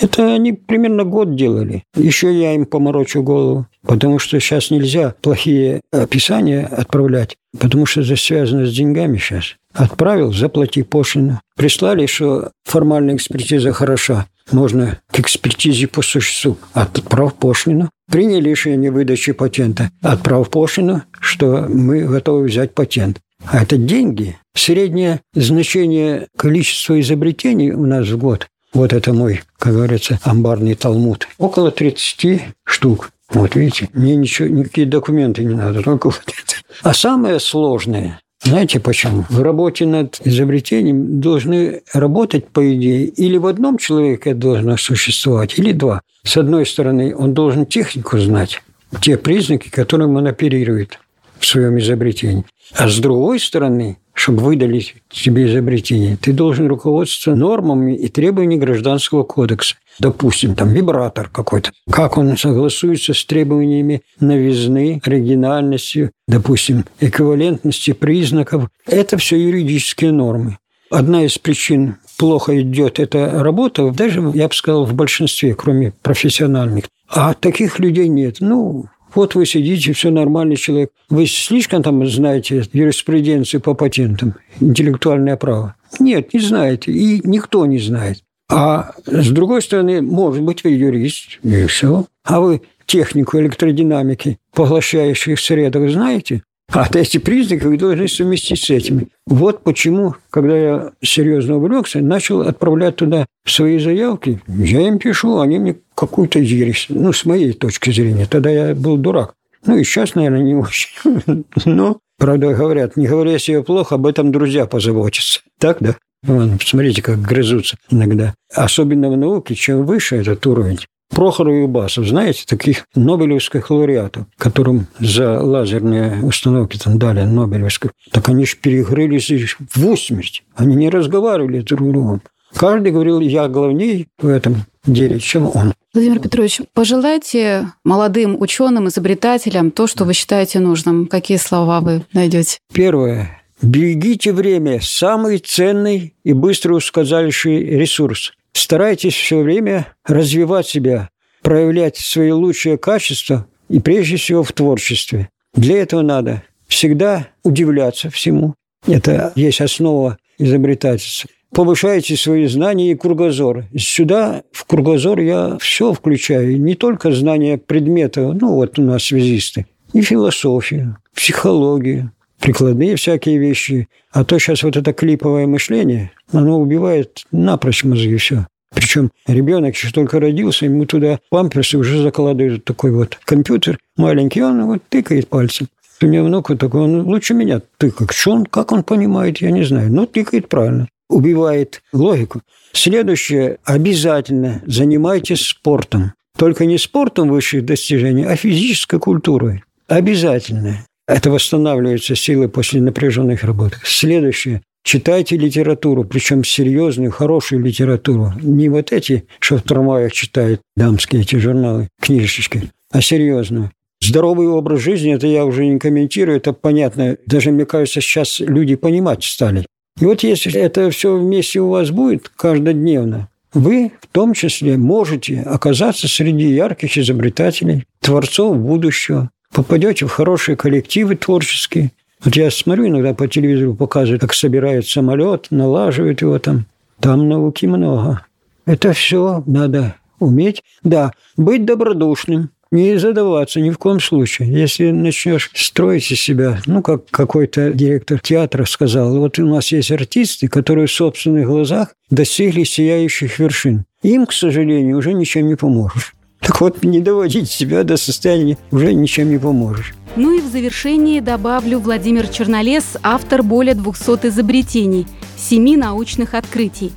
Это 0.00 0.34
они 0.34 0.52
примерно 0.52 1.04
год 1.04 1.36
делали. 1.36 1.84
Еще 1.94 2.32
я 2.32 2.54
им 2.54 2.66
поморочу 2.66 3.22
голову. 3.22 3.66
Потому 3.82 4.18
что 4.18 4.40
сейчас 4.40 4.70
нельзя 4.70 5.14
плохие 5.20 5.80
описания 5.92 6.66
отправлять, 6.66 7.36
потому 7.58 7.86
что 7.86 8.00
это 8.00 8.16
связано 8.16 8.66
с 8.66 8.74
деньгами 8.74 9.16
сейчас. 9.18 9.56
Отправил, 9.72 10.32
заплати 10.32 10.82
пошлину. 10.82 11.40
Прислали, 11.56 12.06
что 12.06 12.50
формальная 12.64 13.14
экспертиза 13.16 13.72
хороша. 13.72 14.26
Можно 14.50 14.98
к 15.10 15.20
экспертизе 15.20 15.86
по 15.86 16.02
существу. 16.02 16.56
Отправь 16.72 17.34
пошлину. 17.34 17.90
Приняли 18.10 18.50
решение 18.50 18.90
выдачи 18.90 19.32
патента. 19.32 19.90
Отправь 20.02 20.50
пошлину, 20.50 21.02
что 21.20 21.66
мы 21.68 22.04
готовы 22.04 22.44
взять 22.44 22.74
патент. 22.74 23.20
А 23.44 23.62
это 23.62 23.76
деньги. 23.76 24.38
Среднее 24.54 25.20
значение 25.34 26.28
количества 26.36 26.98
изобретений 27.00 27.72
у 27.72 27.84
нас 27.86 28.08
в 28.08 28.18
год 28.18 28.48
вот 28.76 28.92
это 28.92 29.12
мой, 29.12 29.42
как 29.58 29.72
говорится, 29.72 30.18
амбарный 30.22 30.74
талмуд. 30.74 31.26
Около 31.38 31.70
30 31.70 32.42
штук. 32.64 33.10
Вот 33.30 33.56
видите, 33.56 33.88
мне 33.92 34.14
ничего, 34.14 34.48
никакие 34.48 34.86
документы 34.86 35.42
не 35.44 35.54
надо, 35.54 35.82
только 35.82 36.06
вот 36.08 36.22
это. 36.26 36.54
А 36.82 36.94
самое 36.94 37.40
сложное, 37.40 38.20
знаете 38.42 38.78
почему? 38.78 39.24
В 39.28 39.42
работе 39.42 39.86
над 39.86 40.20
изобретением 40.24 41.20
должны 41.20 41.82
работать, 41.92 42.46
по 42.48 42.72
идее, 42.74 43.06
или 43.06 43.38
в 43.38 43.46
одном 43.46 43.78
человеке 43.78 44.34
должно 44.34 44.76
существовать, 44.76 45.58
или 45.58 45.72
два. 45.72 46.02
С 46.22 46.36
одной 46.36 46.66
стороны, 46.66 47.16
он 47.16 47.34
должен 47.34 47.66
технику 47.66 48.18
знать, 48.18 48.62
те 49.00 49.16
признаки, 49.16 49.70
которым 49.70 50.16
он 50.16 50.26
оперирует 50.26 51.00
в 51.38 51.46
своем 51.46 51.78
изобретении. 51.78 52.44
А 52.74 52.88
с 52.88 52.98
другой 52.98 53.38
стороны, 53.40 53.98
чтобы 54.12 54.42
выдали 54.42 54.84
тебе 55.08 55.46
изобретение, 55.46 56.16
ты 56.16 56.32
должен 56.32 56.66
руководствоваться 56.66 57.38
нормами 57.38 57.94
и 57.94 58.08
требованиями 58.08 58.60
Гражданского 58.60 59.22
кодекса. 59.22 59.76
Допустим, 59.98 60.54
там 60.54 60.70
вибратор 60.70 61.28
какой-то. 61.28 61.70
Как 61.90 62.18
он 62.18 62.36
согласуется 62.36 63.14
с 63.14 63.24
требованиями 63.24 64.02
новизны, 64.20 65.00
оригинальности, 65.04 66.10
допустим, 66.26 66.84
эквивалентности 67.00 67.92
признаков. 67.92 68.68
Это 68.86 69.16
все 69.16 69.36
юридические 69.36 70.12
нормы. 70.12 70.58
Одна 70.90 71.24
из 71.24 71.38
причин 71.38 71.96
плохо 72.18 72.60
идет 72.60 73.00
эта 73.00 73.42
работа, 73.42 73.90
даже, 73.90 74.30
я 74.34 74.48
бы 74.48 74.54
сказал, 74.54 74.84
в 74.84 74.94
большинстве, 74.94 75.54
кроме 75.54 75.92
профессиональных. 76.02 76.84
А 77.08 77.34
таких 77.34 77.78
людей 77.78 78.08
нет. 78.08 78.36
Ну, 78.40 78.86
вот 79.14 79.34
вы 79.34 79.46
сидите, 79.46 79.92
все 79.92 80.10
нормальный 80.10 80.56
человек. 80.56 80.90
Вы 81.08 81.26
слишком 81.26 81.82
там 81.82 82.06
знаете 82.06 82.64
юриспруденцию 82.72 83.60
по 83.60 83.74
патентам, 83.74 84.34
интеллектуальное 84.60 85.36
право? 85.36 85.76
Нет, 85.98 86.34
не 86.34 86.40
знаете. 86.40 86.92
И 86.92 87.20
никто 87.24 87.64
не 87.66 87.78
знает. 87.78 88.18
А 88.48 88.92
с 89.06 89.30
другой 89.30 89.62
стороны, 89.62 90.02
может 90.02 90.42
быть, 90.42 90.62
вы 90.62 90.70
юрист, 90.70 91.38
и 91.42 91.66
все. 91.66 92.06
А 92.24 92.40
вы 92.40 92.62
технику 92.86 93.38
электродинамики 93.38 94.38
поглощающих 94.54 95.40
средов 95.40 95.90
знаете? 95.90 96.42
А 96.72 96.88
эти 96.94 97.18
признаки 97.18 97.64
вы 97.64 97.78
должны 97.78 98.08
совместить 98.08 98.60
с 98.60 98.70
этими. 98.70 99.08
Вот 99.26 99.62
почему, 99.62 100.16
когда 100.30 100.56
я 100.56 100.92
серьезно 101.00 101.56
увлекся, 101.56 102.00
начал 102.00 102.42
отправлять 102.42 102.96
туда 102.96 103.26
свои 103.46 103.78
заявки. 103.78 104.40
Я 104.48 104.86
им 104.86 104.98
пишу, 104.98 105.38
они 105.40 105.58
мне 105.58 105.76
какую-то 105.94 106.38
ересь. 106.38 106.86
Ну, 106.88 107.12
с 107.12 107.24
моей 107.24 107.52
точки 107.52 107.90
зрения. 107.90 108.26
Тогда 108.26 108.50
я 108.50 108.74
был 108.74 108.96
дурак. 108.96 109.34
Ну, 109.64 109.76
и 109.76 109.84
сейчас, 109.84 110.14
наверное, 110.14 110.42
не 110.42 110.54
очень. 110.54 111.44
Но, 111.64 111.98
правда, 112.18 112.52
говорят, 112.52 112.96
не 112.96 113.06
говоря 113.06 113.38
себе 113.38 113.62
плохо, 113.62 113.94
об 113.94 114.06
этом 114.06 114.32
друзья 114.32 114.66
позаботятся. 114.66 115.40
Так, 115.58 115.78
да? 115.80 115.96
Вон, 116.22 116.58
посмотрите, 116.58 117.02
как 117.02 117.20
грызутся 117.20 117.76
иногда. 117.90 118.34
Особенно 118.52 119.10
в 119.10 119.16
науке, 119.16 119.54
чем 119.54 119.86
выше 119.86 120.16
этот 120.16 120.46
уровень, 120.46 120.80
Прохор 121.10 121.48
и 121.50 121.60
Юбасов, 121.60 122.06
знаете, 122.06 122.44
таких 122.46 122.84
нобелевских 122.94 123.70
лауреатов, 123.70 124.26
которым 124.36 124.86
за 124.98 125.40
лазерные 125.40 126.22
установки 126.22 126.78
там 126.78 126.98
дали 126.98 127.22
Нобелевскую, 127.22 127.92
так 128.10 128.28
они 128.28 128.44
же 128.44 128.56
перегрылись 128.56 129.30
в 129.74 129.88
усмерть. 129.88 130.42
Они 130.54 130.74
не 130.74 130.90
разговаривали 130.90 131.60
друг 131.60 131.80
с 131.88 131.92
другом. 131.92 132.22
Каждый 132.54 132.92
говорил, 132.92 133.20
я 133.20 133.48
главнее 133.48 134.06
в 134.18 134.28
этом 134.28 134.64
деле, 134.86 135.18
чем 135.20 135.50
он. 135.54 135.74
Владимир 135.92 136.20
Петрович, 136.20 136.60
пожелайте 136.74 137.72
молодым 137.84 138.40
ученым, 138.40 138.88
изобретателям 138.88 139.70
то, 139.70 139.86
что 139.86 140.04
вы 140.04 140.12
считаете 140.12 140.58
нужным. 140.58 141.06
Какие 141.06 141.38
слова 141.38 141.80
вы 141.80 142.04
найдете? 142.12 142.58
Первое. 142.72 143.42
Берегите 143.62 144.32
время– 144.32 144.80
самый 144.82 145.38
ценный 145.38 146.14
и 146.24 146.34
быстро 146.34 146.74
ускользающий 146.74 147.64
ресурс. 147.78 148.32
Старайтесь 148.56 149.12
все 149.14 149.40
время 149.40 149.88
развивать 150.06 150.66
себя, 150.66 151.10
проявлять 151.42 151.98
свои 151.98 152.30
лучшие 152.30 152.78
качества 152.78 153.46
и 153.68 153.80
прежде 153.80 154.16
всего 154.16 154.42
в 154.42 154.50
творчестве. 154.52 155.28
Для 155.52 155.82
этого 155.82 156.00
надо 156.00 156.42
всегда 156.66 157.28
удивляться 157.44 158.08
всему. 158.08 158.54
Это 158.86 159.34
есть 159.36 159.60
основа 159.60 160.16
изобретательства. 160.38 161.28
Повышайте 161.54 162.16
свои 162.16 162.46
знания 162.46 162.92
и 162.92 162.94
кругозор. 162.94 163.66
Сюда, 163.76 164.42
в 164.52 164.64
кругозор, 164.64 165.20
я 165.20 165.58
все 165.60 165.92
включаю. 165.92 166.58
Не 166.58 166.76
только 166.76 167.12
знания 167.12 167.58
предмета, 167.58 168.32
ну 168.32 168.54
вот 168.54 168.78
у 168.78 168.82
нас 168.82 169.04
связисты, 169.04 169.66
и 169.92 170.00
философию, 170.00 170.96
психологию, 171.14 172.10
прикладные 172.40 172.96
всякие 172.96 173.38
вещи. 173.38 173.88
А 174.12 174.24
то 174.24 174.38
сейчас 174.38 174.62
вот 174.62 174.76
это 174.76 174.92
клиповое 174.92 175.46
мышление, 175.46 176.10
оно 176.32 176.60
убивает 176.60 177.24
напрочь 177.30 177.84
мозги 177.84 178.16
все. 178.16 178.46
Причем 178.74 179.10
ребенок 179.26 179.74
еще 179.74 179.90
только 179.90 180.20
родился, 180.20 180.66
ему 180.66 180.84
туда 180.86 181.20
памперсы 181.30 181.78
уже 181.78 182.02
закладывают 182.02 182.64
такой 182.64 182.90
вот 182.90 183.18
компьютер 183.24 183.78
маленький, 183.96 184.42
он 184.42 184.64
вот 184.66 184.82
тыкает 184.88 185.28
пальцем. 185.28 185.68
У 186.02 186.06
меня 186.06 186.22
внук 186.22 186.56
такой, 186.58 186.82
он 186.82 187.02
лучше 187.02 187.32
меня 187.32 187.62
тыкает. 187.78 188.12
Что 188.12 188.32
он, 188.32 188.44
как 188.44 188.72
он 188.72 188.82
понимает, 188.82 189.38
я 189.38 189.50
не 189.50 189.64
знаю, 189.64 189.90
но 189.90 190.04
тыкает 190.04 190.48
правильно. 190.48 190.88
Убивает 191.08 191.82
логику. 191.92 192.42
Следующее, 192.72 193.58
обязательно 193.64 194.60
занимайтесь 194.66 195.46
спортом. 195.46 196.12
Только 196.36 196.66
не 196.66 196.76
спортом 196.76 197.30
высших 197.30 197.64
достижений, 197.64 198.24
а 198.24 198.36
физической 198.36 198.98
культурой. 198.98 199.62
Обязательно. 199.88 200.84
Это 201.08 201.30
восстанавливаются 201.30 202.16
силы 202.16 202.48
после 202.48 202.80
напряженных 202.80 203.44
работ. 203.44 203.78
Следующее. 203.84 204.62
Читайте 204.82 205.36
литературу, 205.36 206.04
причем 206.04 206.44
серьезную, 206.44 207.10
хорошую 207.10 207.64
литературу. 207.64 208.32
Не 208.40 208.68
вот 208.68 208.92
эти, 208.92 209.26
что 209.40 209.58
в 209.58 209.62
трамваях 209.62 210.12
читают 210.12 210.60
дамские 210.76 211.22
эти 211.22 211.36
журналы, 211.36 211.88
книжечки, 212.00 212.70
а 212.92 213.00
серьезную. 213.00 213.72
Здоровый 214.00 214.46
образ 214.46 214.80
жизни, 214.80 215.14
это 215.14 215.26
я 215.26 215.44
уже 215.44 215.66
не 215.66 215.78
комментирую, 215.78 216.36
это 216.36 216.52
понятно. 216.52 217.16
Даже, 217.26 217.50
мне 217.50 217.66
кажется, 217.66 218.00
сейчас 218.00 218.38
люди 218.40 218.76
понимать 218.76 219.24
стали. 219.24 219.66
И 220.00 220.04
вот 220.04 220.22
если 220.22 220.52
это 220.60 220.90
все 220.90 221.16
вместе 221.16 221.60
у 221.60 221.70
вас 221.70 221.90
будет 221.90 222.28
каждодневно, 222.28 223.28
вы 223.54 223.92
в 224.02 224.06
том 224.12 224.34
числе 224.34 224.76
можете 224.76 225.40
оказаться 225.40 226.08
среди 226.08 226.48
ярких 226.48 226.98
изобретателей, 226.98 227.84
творцов 228.00 228.58
будущего 228.58 229.30
попадете 229.52 230.06
в 230.06 230.10
хорошие 230.10 230.56
коллективы 230.56 231.16
творческие. 231.16 231.92
Вот 232.24 232.34
я 232.36 232.50
смотрю 232.50 232.88
иногда 232.88 233.14
по 233.14 233.28
телевизору, 233.28 233.74
показывают, 233.74 234.20
как 234.22 234.34
собирают 234.34 234.88
самолет, 234.88 235.48
налаживают 235.50 236.22
его 236.22 236.38
там. 236.38 236.66
Там 237.00 237.28
науки 237.28 237.66
много. 237.66 238.24
Это 238.64 238.92
все 238.92 239.42
надо 239.46 239.96
уметь. 240.18 240.62
Да, 240.82 241.12
быть 241.36 241.64
добродушным, 241.64 242.50
не 242.70 242.98
задаваться 242.98 243.60
ни 243.60 243.70
в 243.70 243.78
коем 243.78 244.00
случае. 244.00 244.50
Если 244.50 244.90
начнешь 244.90 245.50
строить 245.54 246.10
из 246.10 246.20
себя, 246.20 246.60
ну, 246.66 246.82
как 246.82 247.06
какой-то 247.10 247.72
директор 247.72 248.18
театра 248.18 248.64
сказал, 248.64 249.16
вот 249.18 249.38
у 249.38 249.46
нас 249.46 249.70
есть 249.70 249.92
артисты, 249.92 250.48
которые 250.48 250.86
в 250.86 250.92
собственных 250.92 251.46
глазах 251.46 251.94
достигли 252.10 252.64
сияющих 252.64 253.38
вершин. 253.38 253.84
Им, 254.02 254.26
к 254.26 254.32
сожалению, 254.32 254.98
уже 254.98 255.12
ничем 255.12 255.46
не 255.46 255.54
поможешь. 255.54 256.15
Так 256.46 256.60
вот, 256.60 256.84
не 256.84 257.00
доводить 257.00 257.50
себя 257.50 257.82
до 257.82 257.96
состояния 257.96 258.56
уже 258.70 258.94
ничем 258.94 259.30
не 259.30 259.36
поможешь. 259.36 259.94
Ну 260.14 260.30
и 260.30 260.40
в 260.40 260.46
завершении 260.46 261.18
добавлю 261.18 261.80
Владимир 261.80 262.28
Чернолес, 262.28 262.96
автор 263.02 263.42
более 263.42 263.74
200 263.74 264.28
изобретений, 264.28 265.08
семи 265.36 265.76
научных 265.76 266.34
открытий. 266.34 266.92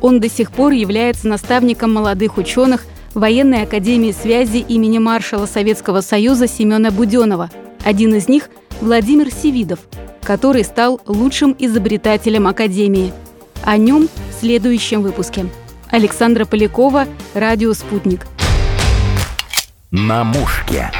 Он 0.00 0.20
до 0.20 0.30
сих 0.30 0.50
пор 0.50 0.72
является 0.72 1.28
наставником 1.28 1.92
молодых 1.92 2.38
ученых 2.38 2.86
Военной 3.12 3.62
академии 3.62 4.10
связи 4.10 4.56
имени 4.56 4.96
маршала 4.96 5.44
Советского 5.44 6.00
Союза 6.00 6.48
Семена 6.48 6.90
Буденова. 6.90 7.50
Один 7.84 8.14
из 8.14 8.26
них– 8.26 8.48
Владимир 8.80 9.30
Севидов, 9.30 9.80
который 10.22 10.64
стал 10.64 10.98
лучшим 11.06 11.54
изобретателем 11.58 12.46
Академии. 12.46 13.12
О 13.62 13.76
нем 13.76 14.08
в 14.30 14.40
следующем 14.40 15.02
выпуске. 15.02 15.44
Александра 15.90 16.46
Полякова, 16.46 17.06
Радио 17.34 17.72
«Спутник». 17.74 18.26
На 19.96 20.24
мушке. 20.24 20.90